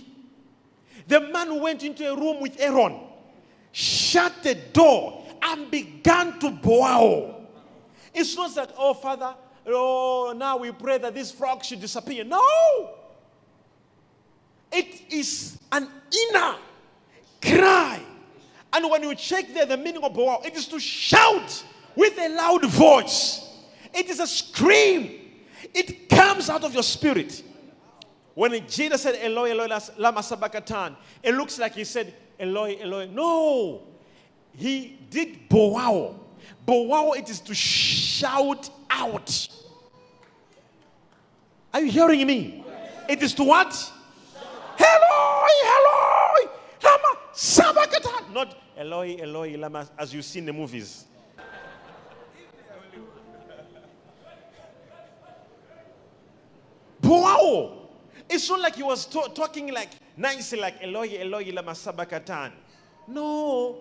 The 1.07 1.19
man 1.19 1.59
went 1.61 1.83
into 1.83 2.09
a 2.09 2.15
room 2.15 2.41
with 2.41 2.59
Aaron, 2.59 3.00
shut 3.71 4.33
the 4.43 4.55
door, 4.55 5.25
and 5.41 5.71
began 5.71 6.39
to 6.39 6.51
bow. 6.51 7.47
It's 8.13 8.35
not 8.35 8.55
like, 8.55 8.69
oh, 8.77 8.93
Father, 8.93 9.33
oh, 9.67 10.33
now 10.35 10.57
we 10.57 10.71
pray 10.71 10.97
that 10.97 11.13
this 11.13 11.31
frog 11.31 11.63
should 11.63 11.81
disappear. 11.81 12.23
No! 12.23 12.41
It 14.71 15.11
is 15.11 15.59
an 15.71 15.87
inner 16.29 16.55
cry, 17.41 17.99
And 18.73 18.89
when 18.89 19.03
you 19.03 19.15
check 19.15 19.53
there, 19.53 19.65
the 19.65 19.77
meaning 19.77 20.03
of 20.03 20.13
bow, 20.13 20.41
it 20.45 20.55
is 20.55 20.67
to 20.67 20.79
shout 20.79 21.63
with 21.95 22.17
a 22.17 22.29
loud 22.29 22.65
voice. 22.65 23.47
It 23.93 24.09
is 24.09 24.19
a 24.19 24.27
scream. 24.27 25.19
It 25.73 26.09
comes 26.09 26.49
out 26.49 26.63
of 26.63 26.73
your 26.73 26.83
spirit. 26.83 27.43
When 28.33 28.65
Jesus 28.67 29.01
said, 29.01 29.15
Eloi, 29.21 29.51
Eloi, 29.51 29.67
lama 29.97 30.23
sabachthani, 30.23 30.95
it 31.21 31.35
looks 31.35 31.59
like 31.59 31.75
he 31.75 31.83
said, 31.83 32.13
Eloi, 32.41 32.77
Eloi. 32.81 33.05
No. 33.07 33.83
He 34.57 34.98
did 35.10 35.48
bow. 35.48 36.19
Bow, 36.65 37.13
it 37.13 37.29
is 37.29 37.39
to 37.41 37.53
shout 37.53 38.69
out. 38.89 39.48
Are 41.74 41.81
you 41.81 41.91
hearing 41.91 42.25
me? 42.25 42.65
It 43.07 43.21
is 43.21 43.33
to 43.36 43.43
what? 43.43 43.74
Hello, 44.75 45.45
Eloi, 45.71 46.51
lama 46.83 47.19
sabachthani. 47.33 48.33
Not 48.33 48.57
Eloi, 48.75 49.17
Eloi, 49.21 49.55
lama, 49.57 49.88
as 49.98 50.13
you 50.13 50.21
see 50.21 50.39
in 50.39 50.45
the 50.48 50.53
movies. 50.53 51.05
Bow. 57.01 57.88
It's 58.29 58.50
not 58.50 58.62
like 58.62 58.75
he 58.75 58.83
was 58.83 59.05
to- 59.07 59.29
talking 59.36 59.71
like 59.74 59.89
nicely, 60.18 60.60
like 60.60 60.82
Eloi, 60.82 61.18
Eloi, 61.20 61.51
lama 61.51 61.75
sabachthani. 61.75 62.53
No. 63.08 63.77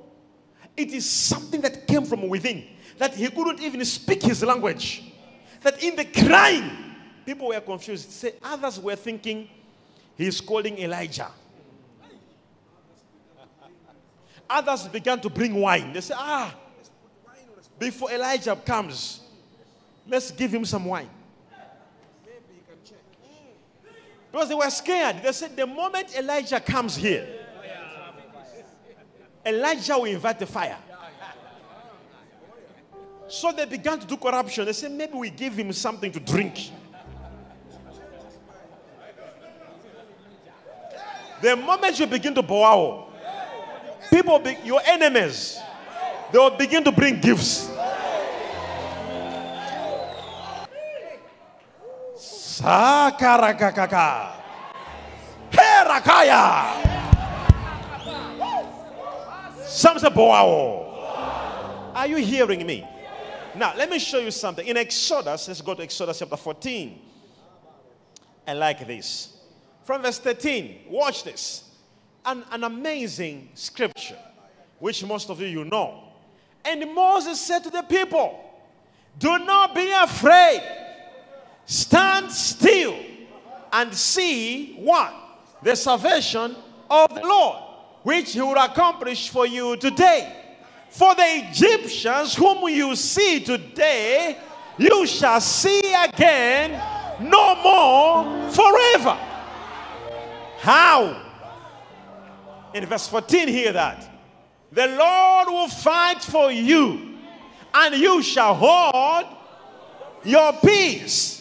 It 0.77 0.93
is 0.93 1.09
something 1.09 1.61
that 1.61 1.87
came 1.87 2.05
from 2.05 2.29
within, 2.29 2.65
that 2.99 3.15
he 3.15 3.29
couldn't 3.29 3.61
even 3.61 3.85
speak 3.85 4.23
his 4.23 4.43
language. 4.43 5.13
That 5.63 5.83
in 5.83 5.97
the 5.97 6.05
crying, 6.05 6.71
people 7.27 7.49
were 7.49 7.61
confused. 7.61 8.11
Say, 8.11 8.35
others 8.43 8.79
were 8.79 8.97
thinking 8.97 9.49
he's 10.17 10.41
calling 10.41 10.79
Elijah. 10.79 11.31
Others 14.49 14.89
began 14.89 15.21
to 15.21 15.31
bring 15.31 15.55
wine. 15.55 15.93
They 15.93 16.01
say, 16.01 16.15
ah, 16.17 16.55
before 17.79 18.11
Elijah 18.11 18.57
comes, 18.57 19.21
let's 20.07 20.31
give 20.31 20.53
him 20.53 20.65
some 20.65 20.85
wine. 20.85 21.09
Because 24.31 24.49
they 24.49 24.55
were 24.55 24.71
scared. 24.71 25.23
They 25.23 25.33
said, 25.33 25.57
the 25.57 25.67
moment 25.67 26.17
Elijah 26.17 26.61
comes 26.61 26.97
here, 26.97 27.27
Elijah 29.45 29.99
will 29.99 30.05
invite 30.05 30.39
the 30.39 30.47
fire. 30.47 30.77
So 33.29 33.53
they 33.53 33.65
began 33.65 33.99
to 33.99 34.07
do 34.07 34.17
corruption. 34.17 34.65
They 34.65 34.73
said, 34.73 34.93
maybe 34.93 35.15
we 35.15 35.31
give 35.31 35.55
him 35.55 35.73
something 35.73 36.11
to 36.13 36.21
drink. 36.21 36.71
The 41.41 41.57
moment 41.57 41.99
you 41.99 42.07
begin 42.07 42.35
to 42.35 42.43
bow, 42.43 43.09
people, 44.11 44.39
be, 44.41 44.59
your 44.65 44.81
enemies, 44.85 45.59
they 46.33 46.39
will 46.39 46.51
begin 46.51 46.85
to 46.85 46.93
bring 46.93 47.21
gifts. 47.21 47.70
Sakarakakaka. 52.61 54.37
Herakaya. 55.51 56.77
Some 59.67 59.99
say 59.99 60.11
bow. 60.11 61.93
Are 61.95 62.07
you 62.07 62.17
hearing 62.17 62.67
me? 62.67 62.87
Now, 63.57 63.73
let 63.77 63.89
me 63.89 63.99
show 63.99 64.19
you 64.19 64.31
something. 64.31 64.67
In 64.67 64.77
Exodus, 64.77 65.49
let's 65.49 65.63
go 65.63 65.75
to 65.75 65.83
Exodus 65.83 66.19
chapter 66.19 66.37
14. 66.37 67.01
I 68.47 68.53
like 68.53 68.87
this. 68.87 69.39
From 69.85 70.03
verse 70.03 70.19
13, 70.19 70.83
watch 70.91 71.25
this. 71.25 71.65
An, 72.27 72.45
an 72.51 72.65
amazing 72.65 73.49
scripture, 73.55 74.19
which 74.79 75.03
most 75.05 75.31
of 75.31 75.41
you 75.41 75.47
you 75.47 75.65
know. 75.65 76.05
And 76.65 76.95
Moses 76.95 77.41
said 77.41 77.65
to 77.65 77.71
the 77.71 77.83
people, 77.83 78.39
Do 79.19 79.39
not 79.39 79.75
be 79.75 79.91
afraid. 79.91 80.61
Stand 81.71 82.20
and 83.73 83.95
see 83.95 84.75
what? 84.75 85.13
The 85.63 85.77
salvation 85.77 86.57
of 86.91 87.15
the 87.15 87.23
Lord, 87.23 87.63
which 88.03 88.33
he 88.33 88.41
will 88.41 88.57
accomplish 88.57 89.29
for 89.29 89.47
you 89.47 89.77
today. 89.77 90.37
For 90.91 91.15
the 91.15 91.47
Egyptians 91.49 92.35
whom 92.35 92.69
you 92.69 92.97
see 92.97 93.41
today, 93.41 94.37
you 94.79 95.07
shall 95.07 95.41
see 95.41 95.95
again 95.95 96.73
no 97.21 97.55
more 97.63 98.51
forever. 98.51 99.19
How? 100.59 101.27
In 102.75 102.87
verse 102.87 103.09
14, 103.09 103.49
hear 103.49 103.73
that. 103.73 104.09
The 104.73 104.87
Lord 104.87 105.49
will 105.49 105.69
fight 105.69 106.23
for 106.23 106.51
you, 106.51 107.19
and 107.75 107.95
you 107.95 108.23
shall 108.23 108.55
hold 108.55 109.27
your 110.25 110.53
peace. 110.55 111.40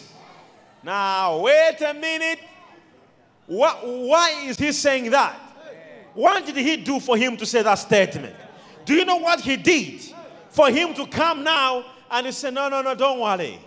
Now, 0.84 1.40
wait 1.40 1.78
a 1.82 1.94
minute. 1.94 2.40
What, 3.48 3.86
why 3.86 4.44
is 4.46 4.58
he 4.58 4.72
saying 4.72 5.12
that? 5.12 5.36
What 6.14 6.46
did 6.46 6.56
he 6.56 6.78
do 6.78 7.00
for 7.00 7.18
him 7.18 7.38
to 7.38 7.46
say 7.46 7.62
that 7.64 7.76
statement? 7.76 8.36
Do 8.86 8.94
you 8.94 9.06
know 9.06 9.18
what 9.18 9.42
he 9.42 9.58
did 9.58 10.02
for 10.50 10.70
him 10.70 10.94
to 10.96 11.06
come 11.08 11.44
now 11.44 11.86
and 12.12 12.26
he 12.26 12.32
said, 12.32 12.54
No, 12.54 12.70
no, 12.70 12.82
no, 12.82 12.96
don't 12.96 13.20
worry. 13.20 13.60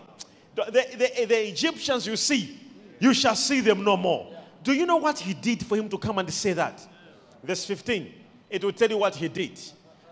The, 0.54 0.64
the, 0.70 1.26
the 1.26 1.48
Egyptians 1.48 2.06
you 2.06 2.16
see, 2.16 2.58
you 3.00 3.14
shall 3.14 3.34
see 3.34 3.60
them 3.60 3.84
no 3.84 3.96
more. 3.96 4.28
Do 4.62 4.72
you 4.72 4.86
know 4.86 4.96
what 4.96 5.18
he 5.18 5.34
did 5.34 5.64
for 5.64 5.76
him 5.76 5.88
to 5.88 5.98
come 5.98 6.18
and 6.18 6.32
say 6.32 6.52
that? 6.52 6.86
Verse 7.42 7.64
15, 7.64 8.12
it 8.50 8.62
will 8.62 8.72
tell 8.72 8.90
you 8.90 8.98
what 8.98 9.16
he 9.16 9.28
did. 9.28 9.58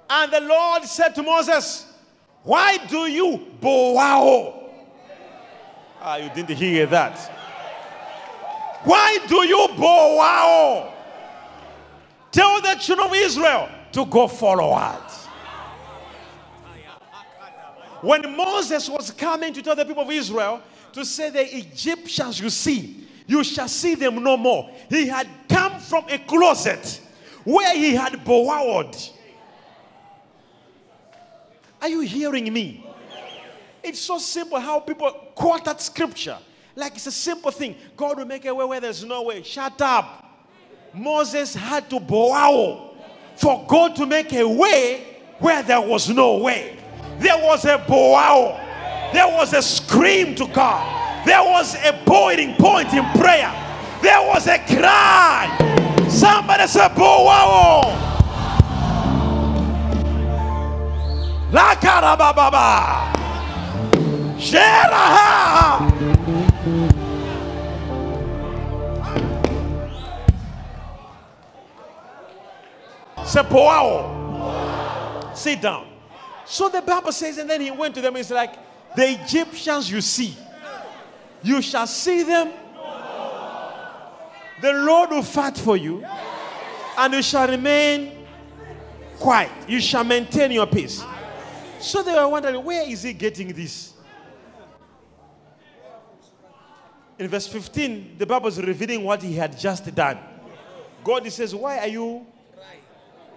And 0.08 0.32
the 0.32 0.40
Lord 0.40 0.84
said 0.84 1.14
to 1.14 1.22
Moses, 1.22 1.86
Why 2.42 2.78
do 2.88 3.06
you 3.06 3.46
bow? 3.60 4.59
Ah, 6.02 6.16
you 6.16 6.30
didn't 6.30 6.56
hear 6.56 6.86
that. 6.86 7.18
Why 8.84 9.18
do 9.28 9.46
you 9.46 9.68
bow? 9.76 10.16
wow? 10.16 10.94
Tell 12.32 12.60
the 12.62 12.74
children 12.80 13.08
of 13.08 13.14
Israel 13.14 13.68
to 13.92 14.06
go 14.06 14.26
forward. 14.26 15.02
When 18.00 18.34
Moses 18.34 18.88
was 18.88 19.10
coming 19.10 19.52
to 19.52 19.62
tell 19.62 19.76
the 19.76 19.84
people 19.84 20.04
of 20.04 20.10
Israel 20.10 20.62
to 20.94 21.04
say, 21.04 21.28
The 21.28 21.56
Egyptians 21.58 22.40
you 22.40 22.48
see, 22.48 23.06
you 23.26 23.44
shall 23.44 23.68
see 23.68 23.94
them 23.94 24.22
no 24.22 24.38
more. 24.38 24.70
He 24.88 25.06
had 25.06 25.28
come 25.48 25.78
from 25.80 26.04
a 26.08 26.18
closet 26.18 27.00
where 27.44 27.74
he 27.74 27.94
had 27.94 28.24
bowed. 28.24 28.96
Are 31.82 31.88
you 31.88 32.00
hearing 32.00 32.50
me? 32.52 32.86
It's 33.82 34.00
so 34.00 34.18
simple 34.18 34.60
how 34.60 34.80
people 34.80 35.10
quote 35.34 35.64
that 35.64 35.80
scripture. 35.80 36.38
Like 36.76 36.94
it's 36.94 37.06
a 37.06 37.12
simple 37.12 37.50
thing. 37.50 37.76
God 37.96 38.18
will 38.18 38.26
make 38.26 38.44
a 38.44 38.54
way 38.54 38.64
where 38.64 38.80
there's 38.80 39.04
no 39.04 39.22
way. 39.22 39.42
Shut 39.42 39.80
up. 39.80 40.26
Moses 40.92 41.54
had 41.54 41.88
to 41.90 42.00
bow 42.00 42.94
for 43.36 43.64
God 43.68 43.96
to 43.96 44.06
make 44.06 44.32
a 44.32 44.46
way 44.46 45.18
where 45.38 45.62
there 45.62 45.80
was 45.80 46.08
no 46.08 46.38
way. 46.38 46.76
There 47.18 47.38
was 47.38 47.64
a 47.64 47.78
bow. 47.78 48.58
There 49.12 49.28
was 49.28 49.52
a 49.52 49.62
scream 49.62 50.34
to 50.36 50.46
God. 50.46 51.26
There 51.26 51.42
was 51.42 51.74
a 51.76 51.92
boiling 52.04 52.54
point 52.56 52.92
in 52.92 53.04
prayer. 53.20 53.52
There 54.02 54.20
was 54.26 54.46
a 54.46 54.58
cry. 54.58 56.06
Somebody 56.08 56.66
said, 56.66 56.94
bow. 56.94 57.82
La 61.52 61.74
carababa. 61.74 63.19
Bow. 73.48 75.32
Sit 75.34 75.60
down. 75.62 75.86
So 76.44 76.68
the 76.68 76.82
Bible 76.82 77.12
says, 77.12 77.38
and 77.38 77.48
then 77.48 77.60
he 77.60 77.70
went 77.70 77.94
to 77.94 78.00
them. 78.00 78.16
It's 78.16 78.30
like 78.30 78.54
the 78.96 79.08
Egyptians 79.10 79.90
you 79.90 80.00
see, 80.00 80.36
you 81.42 81.62
shall 81.62 81.86
see 81.86 82.22
them. 82.22 82.50
The 84.60 84.72
Lord 84.72 85.10
will 85.10 85.22
fight 85.22 85.56
for 85.56 85.76
you, 85.76 86.04
and 86.98 87.14
you 87.14 87.22
shall 87.22 87.48
remain 87.48 88.26
quiet. 89.18 89.50
You 89.68 89.80
shall 89.80 90.04
maintain 90.04 90.50
your 90.50 90.66
peace. 90.66 91.02
So 91.78 92.02
they 92.02 92.12
were 92.12 92.28
wondering, 92.28 92.62
where 92.62 92.88
is 92.88 93.02
he 93.04 93.12
getting 93.14 93.52
this? 93.54 93.89
In 97.20 97.28
verse 97.28 97.46
15, 97.46 98.14
the 98.16 98.24
Bible 98.24 98.48
is 98.48 98.58
revealing 98.58 99.04
what 99.04 99.22
he 99.22 99.34
had 99.34 99.56
just 99.58 99.94
done. 99.94 100.18
God 101.04 101.22
he 101.22 101.28
says, 101.28 101.54
Why 101.54 101.78
are 101.80 101.86
you 101.86 102.26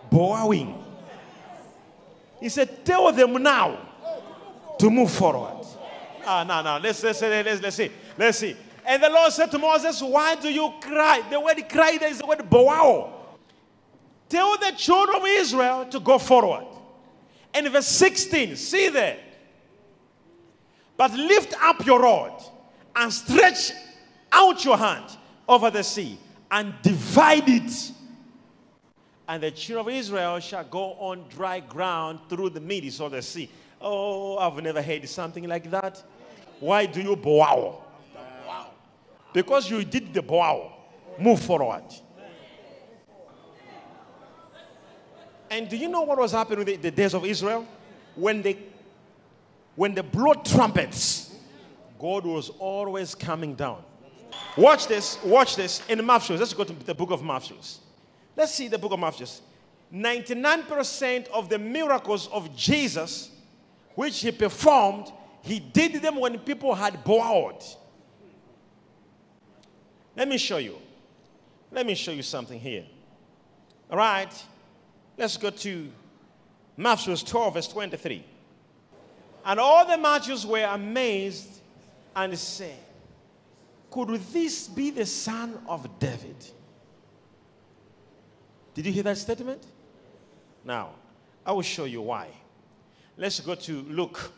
bowing? 0.10 0.82
He 2.40 2.48
said, 2.48 2.86
Tell 2.86 3.12
them 3.12 3.44
now 3.44 3.78
to 4.80 4.90
move 4.90 5.12
forward. 5.12 5.66
Ah, 6.26 6.46
no, 6.46 6.62
no. 6.62 6.80
Let's, 6.82 7.04
let's, 7.04 7.22
let's, 7.22 7.62
let's 7.62 7.76
see. 7.76 7.92
Let's 8.18 8.38
see. 8.38 8.56
And 8.86 9.04
the 9.04 9.10
Lord 9.10 9.34
said 9.34 9.52
to 9.52 9.60
Moses, 9.60 10.02
Why 10.02 10.36
do 10.36 10.48
you 10.48 10.72
cry? 10.80 11.22
The 11.30 11.42
word 11.42 11.68
cry 11.68 11.98
there 11.98 12.10
is 12.10 12.20
the 12.20 12.26
word 12.26 12.50
bow. 12.50 13.12
Tell 14.30 14.58
the 14.60 14.72
children 14.78 15.18
of 15.18 15.28
Israel 15.28 15.86
to 15.88 16.00
go 16.00 16.18
forward. 16.20 16.68
And 17.54 17.68
verse 17.68 17.88
16, 17.88 18.56
see 18.56 18.88
there. 18.88 19.20
But 20.96 21.12
lift 21.12 21.54
up 21.62 21.86
your 21.86 22.00
rod 22.00 22.42
and 22.96 23.12
stretch 23.12 23.72
out 24.32 24.64
your 24.64 24.78
hand 24.78 25.06
over 25.48 25.70
the 25.70 25.84
sea 25.84 26.18
and 26.52 26.74
divide 26.82 27.48
it. 27.48 27.92
And 29.28 29.42
the 29.42 29.52
children 29.52 29.96
of 29.96 30.00
Israel 30.00 30.40
shall 30.40 30.64
go 30.64 30.94
on 30.94 31.26
dry 31.30 31.60
ground 31.60 32.20
through 32.30 32.50
the 32.50 32.60
midst 32.60 33.00
of 33.02 33.12
the 33.12 33.22
sea. 33.22 33.50
Oh, 33.82 34.38
I've 34.38 34.62
never 34.62 34.82
heard 34.82 35.08
something 35.08 35.48
like 35.48 35.70
that. 35.72 36.04
Why 36.60 36.86
do 36.86 37.02
you 37.02 37.16
bow? 37.16 37.82
Because 39.34 39.70
you 39.70 39.84
did 39.84 40.14
the 40.14 40.22
bow. 40.22 40.72
Move 41.18 41.40
forward. 41.42 41.84
And 45.50 45.70
do 45.70 45.78
you 45.78 45.88
know 45.88 46.02
what 46.02 46.18
was 46.18 46.32
happening 46.32 46.62
in 46.62 46.66
the, 46.66 46.76
the 46.78 46.92
days 46.92 47.14
of 47.14 47.26
Israel? 47.26 47.68
When 48.16 48.42
they 48.42 48.58
when 49.76 49.94
they 49.94 50.02
blew 50.02 50.34
trumpets, 50.44 51.33
God 52.04 52.26
was 52.26 52.50
always 52.60 53.16
coming 53.16 53.56
down. 53.56 53.82
Watch 54.58 54.88
this, 54.88 55.18
watch 55.24 55.56
this 55.56 55.82
in 55.88 56.06
Matthew. 56.06 56.36
Let's 56.36 56.54
go 56.54 56.66
to 56.66 56.74
the 56.74 56.94
book 56.94 57.12
of 57.12 57.24
Matthew. 57.24 57.56
Let's 58.36 58.54
see 58.54 58.68
the 58.68 58.78
book 58.78 58.92
of 58.92 59.00
Matthew. 59.00 59.26
99% 59.94 61.30
of 61.30 61.48
the 61.48 61.58
miracles 61.58 62.28
of 62.28 62.54
Jesus, 62.58 63.32
which 63.96 64.20
he 64.20 64.34
performed, 64.34 65.14
he 65.44 65.62
did 65.62 66.02
them 66.02 66.20
when 66.20 66.38
people 66.40 66.76
had 66.76 67.06
bowed. 67.06 67.64
Let 70.18 70.28
me 70.28 70.38
show 70.38 70.58
you. 70.58 70.76
Let 71.72 71.86
me 71.86 71.96
show 71.96 72.12
you 72.12 72.24
something 72.24 72.60
here. 72.60 72.84
All 73.90 73.98
right. 73.98 74.44
Let's 75.18 75.38
go 75.38 75.52
to 75.52 75.90
Matthew 76.76 77.16
12, 77.16 77.54
verse 77.54 77.68
23. 77.70 78.26
And 79.46 79.58
all 79.58 79.88
the 79.88 79.98
Matthews 79.98 80.46
were 80.46 80.66
amazed 80.66 81.62
and 82.16 82.38
said, 82.38 82.78
Could 83.90 84.10
this 84.32 84.68
be 84.68 84.92
the 84.92 85.06
son 85.06 85.60
of 85.68 86.00
David? 86.00 86.36
Did 88.74 88.86
you 88.88 88.92
hear 88.92 89.04
that 89.04 89.18
statement? 89.18 89.64
Now, 90.66 90.92
I 91.46 91.52
will 91.52 91.62
show 91.62 91.86
you 91.86 92.02
why. 92.02 92.30
Let's 93.18 93.40
go 93.40 93.56
to 93.56 93.82
Luke. 93.84 94.32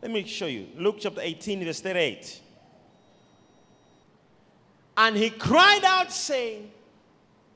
Let 0.00 0.10
me 0.10 0.24
show 0.24 0.46
you. 0.46 0.68
Luke 0.76 0.96
chapter 1.00 1.20
18, 1.20 1.64
verse 1.64 1.80
38. 1.80 2.40
And 4.96 5.16
he 5.16 5.30
cried 5.30 5.84
out, 5.84 6.12
saying, 6.12 6.70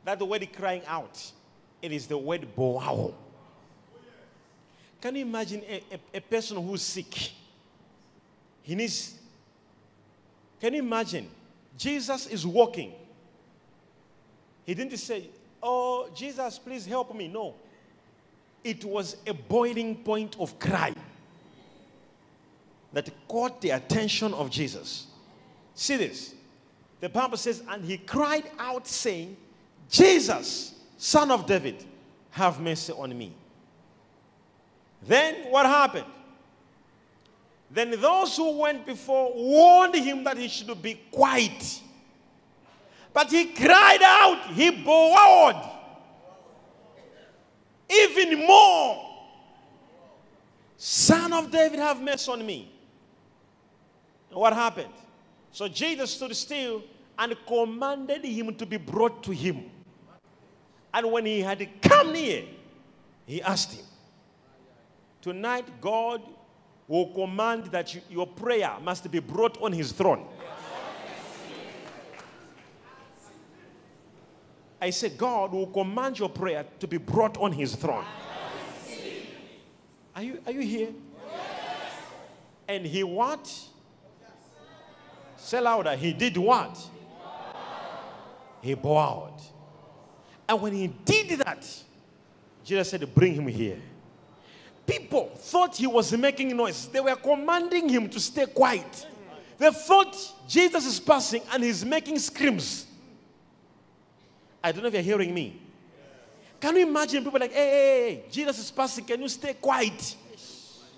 That 0.05 0.19
the 0.19 0.27
word 0.27 0.47
crying 0.55 0.83
out, 0.87 1.33
it 1.81 1.93
is 1.93 2.07
the 2.07 2.19
word 2.19 2.47
boao. 2.57 3.15
Can 5.01 5.17
you 5.17 5.23
imagine 5.23 5.63
a, 5.69 5.83
a, 5.93 6.19
a 6.19 6.21
person 6.21 6.57
who's 6.67 6.83
sick? 6.83 7.33
He 8.65 8.75
needs. 8.75 9.19
Can 10.61 10.73
you 10.73 10.81
imagine? 10.81 11.29
Jesus 11.77 12.27
is 12.27 12.47
walking. 12.47 12.93
He 14.65 14.75
didn't 14.75 14.97
say, 14.97 15.29
Oh, 15.63 16.09
Jesus, 16.15 16.59
please 16.59 16.85
help 16.85 17.15
me. 17.15 17.29
No. 17.29 17.55
It 18.63 18.85
was 18.85 19.17
a 19.27 19.35
boiling 19.35 19.97
point 19.97 20.37
of 20.41 20.59
cry 20.59 20.95
that 22.93 23.11
caught 23.29 23.61
the 23.61 23.71
attention 23.71 24.33
of 24.35 24.51
Jesus. 24.51 25.07
See 25.75 25.97
this. 25.97 26.35
The 27.01 27.11
Bible 27.11 27.37
says, 27.37 27.63
And 27.69 27.85
he 27.85 27.99
cried 27.99 28.51
out, 28.59 28.87
saying, 28.87 29.37
Jesus, 29.91 30.75
son 30.97 31.31
of 31.31 31.47
David, 31.47 31.85
have 32.31 32.61
mercy 32.61 32.95
on 32.95 33.17
me. 33.17 33.35
Then 35.03 35.51
what 35.51 35.67
happened? 35.67 36.07
Then 37.75 37.91
those 38.01 38.37
who 38.37 38.57
went 38.59 38.87
before 38.87 39.33
warned 39.35 39.97
him 39.97 40.23
that 40.23 40.37
he 40.37 40.47
should 40.47 40.81
be 40.81 40.95
quiet. 41.11 41.81
But 43.13 43.31
he 43.33 43.47
cried 43.47 44.01
out, 44.01 44.53
he 44.53 44.71
bowed 44.71 45.73
even 47.91 48.47
more. 48.47 49.11
Son 50.77 51.33
of 51.33 51.51
David, 51.51 51.81
have 51.81 52.01
mercy 52.01 52.31
on 52.31 52.47
me. 52.47 52.71
And 54.31 54.39
what 54.39 54.53
happened? 54.53 54.93
So 55.51 55.67
Jesus 55.67 56.13
stood 56.13 56.35
still 56.37 56.81
and 57.19 57.35
commanded 57.45 58.25
him 58.25 58.55
to 58.55 58.67
be 58.67 58.77
brought 58.77 59.25
to 59.25 59.33
him. 59.33 59.65
And 60.93 61.11
when 61.11 61.27
he 61.27 61.41
had 61.41 61.67
come 61.83 62.13
near, 62.13 62.45
he 63.27 63.43
asked 63.43 63.73
him, 63.73 63.85
Tonight, 65.21 65.67
God 65.81 66.23
will 66.87 67.07
command 67.15 67.67
that 67.67 67.95
you, 67.95 68.01
your 68.11 68.27
prayer 68.27 68.73
must 68.83 69.11
be 69.11 69.19
brought 69.19 69.61
on 69.63 69.73
his 69.73 69.93
throne. 69.93 70.27
I 74.81 74.91
said, 74.91 75.17
God 75.17 75.53
will 75.53 75.69
command 75.69 76.19
your 76.19 76.29
prayer 76.29 76.67
to 76.79 76.87
be 76.87 76.99
brought 76.99 77.39
on 77.39 77.53
his 77.53 77.75
throne. 77.75 78.05
Are 80.15 80.23
you, 80.23 80.41
are 80.45 80.53
you 80.53 80.61
here? 80.61 80.91
Yes. 81.33 81.93
And 82.69 82.87
he 82.87 83.03
what? 83.03 83.51
Say 85.37 85.61
louder. 85.61 85.97
He 85.97 86.13
did 86.13 86.37
what? 86.37 86.79
He 88.61 88.75
bowed. 88.75 89.41
And 90.49 90.61
when 90.61 90.73
he 90.75 90.87
did 90.87 91.41
that, 91.41 91.67
Jesus 92.63 92.91
said, 92.91 93.15
Bring 93.15 93.35
him 93.35 93.47
here. 93.47 93.81
People 94.87 95.31
thought 95.37 95.77
he 95.77 95.87
was 95.87 96.13
making 96.17 96.57
noise. 96.57 96.89
They 96.89 97.01
were 97.01 97.17
commanding 97.17 97.89
him 97.89 98.09
to 98.11 98.21
stay 98.21 98.47
quiet. 98.47 99.07
They 99.57 99.71
thought 99.71 100.17
Jesus 100.49 100.85
is 100.87 101.01
passing 101.01 101.43
and 101.53 101.63
he's 101.63 101.85
making 101.85 102.19
screams. 102.19 102.87
I 104.63 104.73
don't 104.73 104.83
know 104.83 104.89
if 104.89 104.95
you're 104.95 105.03
hearing 105.03 105.33
me. 105.33 105.61
Can 106.61 106.77
you 106.77 106.87
imagine 106.87 107.23
people 107.23 107.39
like, 107.39 107.53
hey, 107.53 107.69
hey, 107.69 108.15
hey, 108.15 108.25
Jesus 108.31 108.59
is 108.59 108.71
passing, 108.71 109.05
can 109.05 109.21
you 109.21 109.29
stay 109.29 109.55
quiet? 109.55 110.17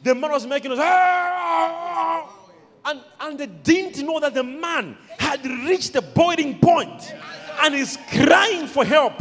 The 0.02 0.14
man 0.14 0.30
was 0.30 0.46
making 0.46 0.70
noise. 0.70 0.78
Ah! 0.80 2.32
And, 2.84 3.00
and 3.20 3.38
they 3.38 3.46
didn't 3.46 4.06
know 4.06 4.20
that 4.20 4.34
the 4.34 4.44
man 4.44 4.96
had 5.18 5.44
reached 5.44 5.92
the 5.92 6.02
boiling 6.02 6.58
point 6.60 7.14
and 7.62 7.74
is 7.74 7.98
crying 8.10 8.68
for 8.68 8.84
help. 8.84 9.14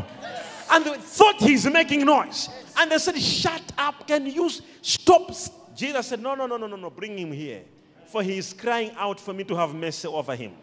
And 0.72 0.86
they 0.86 0.98
thought 0.98 1.38
he's 1.40 1.66
making 1.66 2.06
noise. 2.06 2.50
And 2.78 2.92
they 2.92 2.98
said, 2.98 3.18
Shut 3.20 3.72
up. 3.78 4.08
Can 4.08 4.26
you 4.26 4.50
stop? 4.82 5.32
Jesus 5.76 6.08
said, 6.08 6.22
No, 6.22 6.36
no, 6.36 6.46
no, 6.46 6.58
no, 6.58 6.68
no, 6.68 6.76
no. 6.76 6.90
Bring 6.90 7.18
him 7.18 7.32
here. 7.32 7.64
For 8.08 8.22
he 8.22 8.38
is 8.38 8.54
crying 8.54 8.92
out 8.98 9.20
for 9.20 9.34
me 9.34 9.44
to 9.46 9.56
have 9.56 9.74
mercy 9.74 10.08
over 10.08 10.36
him. 10.36 10.54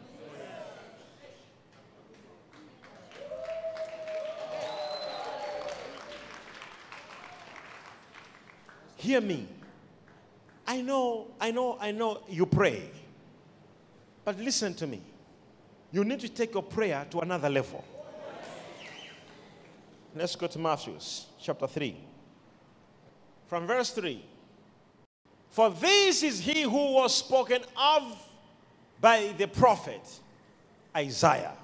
Hear 8.96 9.20
me. 9.20 9.48
I 10.64 10.80
know, 10.80 11.26
I 11.40 11.50
know, 11.50 11.76
I 11.80 11.90
know 11.90 12.22
you 12.28 12.46
pray. 12.46 12.88
But 14.24 14.38
listen 14.38 14.74
to 14.74 14.86
me. 14.86 15.02
You 15.90 16.04
need 16.04 16.20
to 16.20 16.28
take 16.28 16.54
your 16.54 16.62
prayer 16.62 17.04
to 17.10 17.18
another 17.18 17.50
level. 17.50 17.84
Let's 20.14 20.36
go 20.36 20.46
to 20.46 20.58
Matthew 20.58 20.94
chapter 21.40 21.66
3. 21.66 21.96
From 23.46 23.66
verse 23.66 23.90
3. 23.90 24.22
For 25.50 25.70
this 25.70 26.22
is 26.22 26.40
he 26.40 26.62
who 26.62 26.92
was 26.92 27.14
spoken 27.16 27.62
of 27.76 28.18
by 29.00 29.34
the 29.36 29.46
prophet 29.46 30.00
Isaiah, 30.94 31.54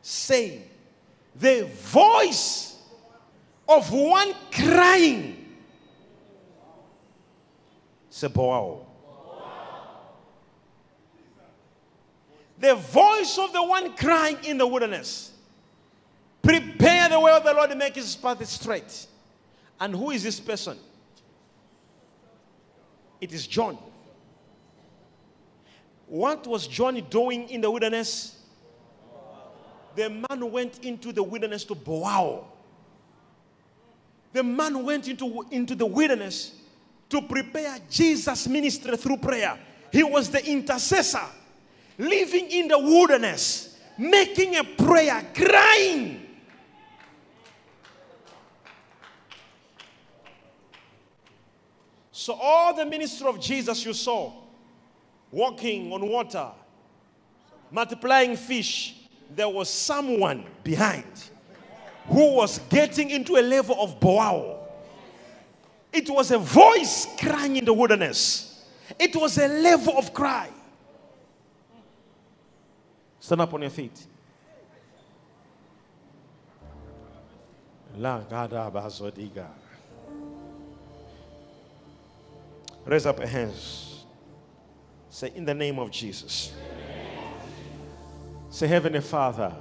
saying, 0.00 0.62
The 1.34 1.64
voice 1.64 2.78
of 3.68 3.92
one 3.92 4.32
crying. 4.52 5.56
Seboao. 8.10 8.84
The 12.58 12.74
voice 12.74 13.38
of 13.38 13.52
the 13.52 13.62
one 13.62 13.94
crying 13.96 14.38
in 14.44 14.56
the 14.58 14.66
wilderness. 14.66 15.32
Prepare 16.46 17.08
the 17.08 17.18
way 17.18 17.32
of 17.32 17.42
the 17.42 17.52
Lord 17.52 17.70
and 17.70 17.78
make 17.80 17.96
his 17.96 18.14
path 18.14 18.46
straight. 18.46 19.06
And 19.80 19.92
who 19.96 20.12
is 20.12 20.22
this 20.22 20.38
person? 20.38 20.78
It 23.20 23.32
is 23.32 23.48
John. 23.48 23.76
What 26.06 26.46
was 26.46 26.68
John 26.68 27.04
doing 27.10 27.48
in 27.48 27.60
the 27.62 27.68
wilderness? 27.68 28.40
The 29.96 30.08
man 30.08 30.52
went 30.52 30.84
into 30.84 31.12
the 31.12 31.22
wilderness 31.22 31.64
to 31.64 31.74
Boao. 31.74 32.44
The 34.32 34.44
man 34.44 34.84
went 34.84 35.08
into, 35.08 35.44
into 35.50 35.74
the 35.74 35.86
wilderness 35.86 36.52
to 37.08 37.22
prepare 37.22 37.76
Jesus' 37.90 38.46
ministry 38.46 38.96
through 38.96 39.16
prayer. 39.16 39.58
He 39.90 40.04
was 40.04 40.30
the 40.30 40.46
intercessor, 40.46 41.26
living 41.98 42.46
in 42.52 42.68
the 42.68 42.78
wilderness, 42.78 43.76
making 43.98 44.54
a 44.54 44.62
prayer, 44.62 45.26
crying 45.34 46.25
So, 52.26 52.34
all 52.34 52.74
the 52.74 52.84
ministry 52.84 53.24
of 53.28 53.38
Jesus 53.38 53.84
you 53.84 53.92
saw, 53.92 54.32
walking 55.30 55.92
on 55.92 56.08
water, 56.08 56.48
multiplying 57.70 58.34
fish, 58.34 58.96
there 59.30 59.48
was 59.48 59.70
someone 59.70 60.44
behind 60.64 61.06
who 62.08 62.34
was 62.34 62.58
getting 62.68 63.10
into 63.10 63.36
a 63.36 63.42
level 63.42 63.76
of 63.78 64.00
boao. 64.00 64.58
It 65.92 66.10
was 66.10 66.32
a 66.32 66.38
voice 66.38 67.06
crying 67.16 67.54
in 67.54 67.64
the 67.64 67.72
wilderness, 67.72 68.64
it 68.98 69.14
was 69.14 69.38
a 69.38 69.46
level 69.46 69.96
of 69.96 70.12
cry. 70.12 70.50
Stand 73.20 73.40
up 73.40 73.54
on 73.54 73.60
your 73.60 73.70
feet. 73.70 74.04
La 77.96 78.18
gada. 78.18 78.68
Raise 82.86 83.04
up 83.04 83.18
your 83.18 83.26
hands. 83.26 84.04
Say, 85.10 85.32
in 85.34 85.44
the 85.44 85.54
name 85.54 85.78
of 85.78 85.90
Jesus. 85.90 86.52
Say, 88.50 88.68
Heavenly 88.68 89.00
Father, 89.00 89.52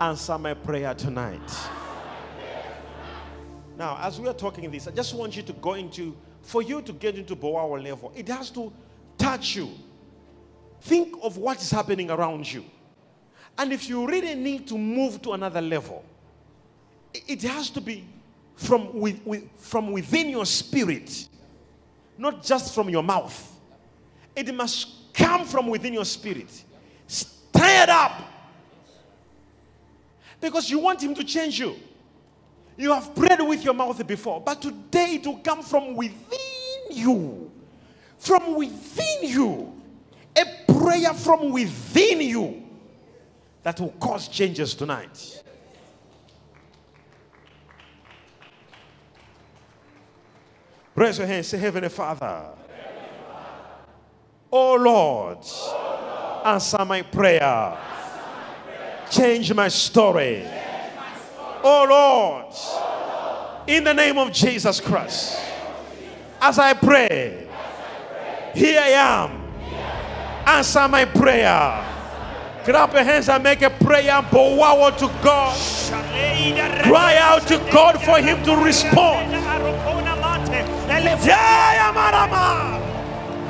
answer 0.00 0.36
my 0.36 0.52
prayer 0.52 0.92
tonight. 0.94 1.50
Now, 3.78 3.98
as 4.00 4.20
we 4.20 4.28
are 4.28 4.34
talking 4.34 4.70
this, 4.70 4.88
I 4.88 4.90
just 4.90 5.14
want 5.14 5.36
you 5.36 5.42
to 5.42 5.52
go 5.54 5.74
into, 5.74 6.16
for 6.42 6.62
you 6.62 6.82
to 6.82 6.92
get 6.92 7.16
into 7.16 7.34
Boao 7.34 7.82
level, 7.82 8.12
it 8.14 8.28
has 8.28 8.50
to 8.50 8.72
touch 9.16 9.56
you. 9.56 9.70
Think 10.82 11.16
of 11.22 11.38
what 11.38 11.60
is 11.60 11.70
happening 11.70 12.10
around 12.10 12.50
you. 12.50 12.64
And 13.58 13.72
if 13.72 13.88
you 13.88 14.06
really 14.06 14.34
need 14.34 14.66
to 14.68 14.76
move 14.76 15.22
to 15.22 15.32
another 15.32 15.62
level, 15.62 16.04
it 17.14 17.42
has 17.42 17.70
to 17.70 17.80
be 17.80 18.04
from, 18.54 18.98
with, 18.98 19.24
with, 19.24 19.44
from 19.56 19.92
within 19.92 20.28
your 20.28 20.44
spirit, 20.44 21.28
not 22.18 22.42
just 22.42 22.74
from 22.74 22.88
your 22.88 23.02
mouth. 23.02 23.52
It 24.34 24.54
must 24.54 25.12
come 25.12 25.44
from 25.44 25.66
within 25.68 25.94
your 25.94 26.04
spirit. 26.04 26.50
Stir 27.06 27.82
it 27.82 27.88
up. 27.88 28.22
Because 30.40 30.70
you 30.70 30.78
want 30.78 31.02
Him 31.02 31.14
to 31.14 31.24
change 31.24 31.58
you. 31.58 31.76
You 32.76 32.92
have 32.92 33.14
prayed 33.14 33.40
with 33.40 33.64
your 33.64 33.72
mouth 33.72 34.06
before, 34.06 34.40
but 34.40 34.60
today 34.60 35.14
it 35.14 35.26
will 35.26 35.38
come 35.38 35.62
from 35.62 35.96
within 35.96 36.38
you. 36.90 37.50
From 38.18 38.54
within 38.54 39.22
you. 39.22 39.72
A 40.36 40.72
prayer 40.72 41.14
from 41.14 41.50
within 41.50 42.20
you 42.20 42.62
that 43.62 43.80
will 43.80 43.92
cause 43.92 44.28
changes 44.28 44.74
tonight. 44.74 45.42
Raise 50.96 51.18
your 51.18 51.26
hand, 51.26 51.44
say, 51.44 51.58
Heavenly 51.58 51.90
Father. 51.90 52.42
Oh 54.50 54.76
Lord, 54.76 55.38
answer 56.46 56.82
my 56.86 57.02
prayer. 57.02 57.76
Change 59.10 59.52
my 59.52 59.68
story. 59.68 60.46
Oh 61.62 61.86
Lord, 61.88 63.68
in 63.68 63.84
the 63.84 63.92
name 63.92 64.16
of 64.16 64.32
Jesus 64.32 64.80
Christ, 64.80 65.38
as 66.40 66.58
I 66.58 66.72
pray, 66.72 67.46
here 68.54 68.80
I 68.80 68.88
am. 68.88 69.42
Answer 70.46 70.88
my 70.88 71.04
prayer. 71.04 71.84
Clap 72.64 72.94
your 72.94 73.04
hands 73.04 73.28
and 73.28 73.42
make 73.42 73.60
a 73.60 73.70
prayer. 73.70 74.22
Bow 74.32 74.90
to 74.90 75.06
God. 75.22 75.56
Cry 76.84 77.16
out 77.18 77.46
to 77.48 77.58
God 77.70 78.02
for 78.02 78.18
Him 78.18 78.42
to 78.44 78.56
respond. 78.56 79.35
Jaya 80.86 81.90
Marama. 81.90 82.78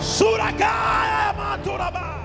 Surakaya 0.00 1.36
Maturaba. 1.36 2.15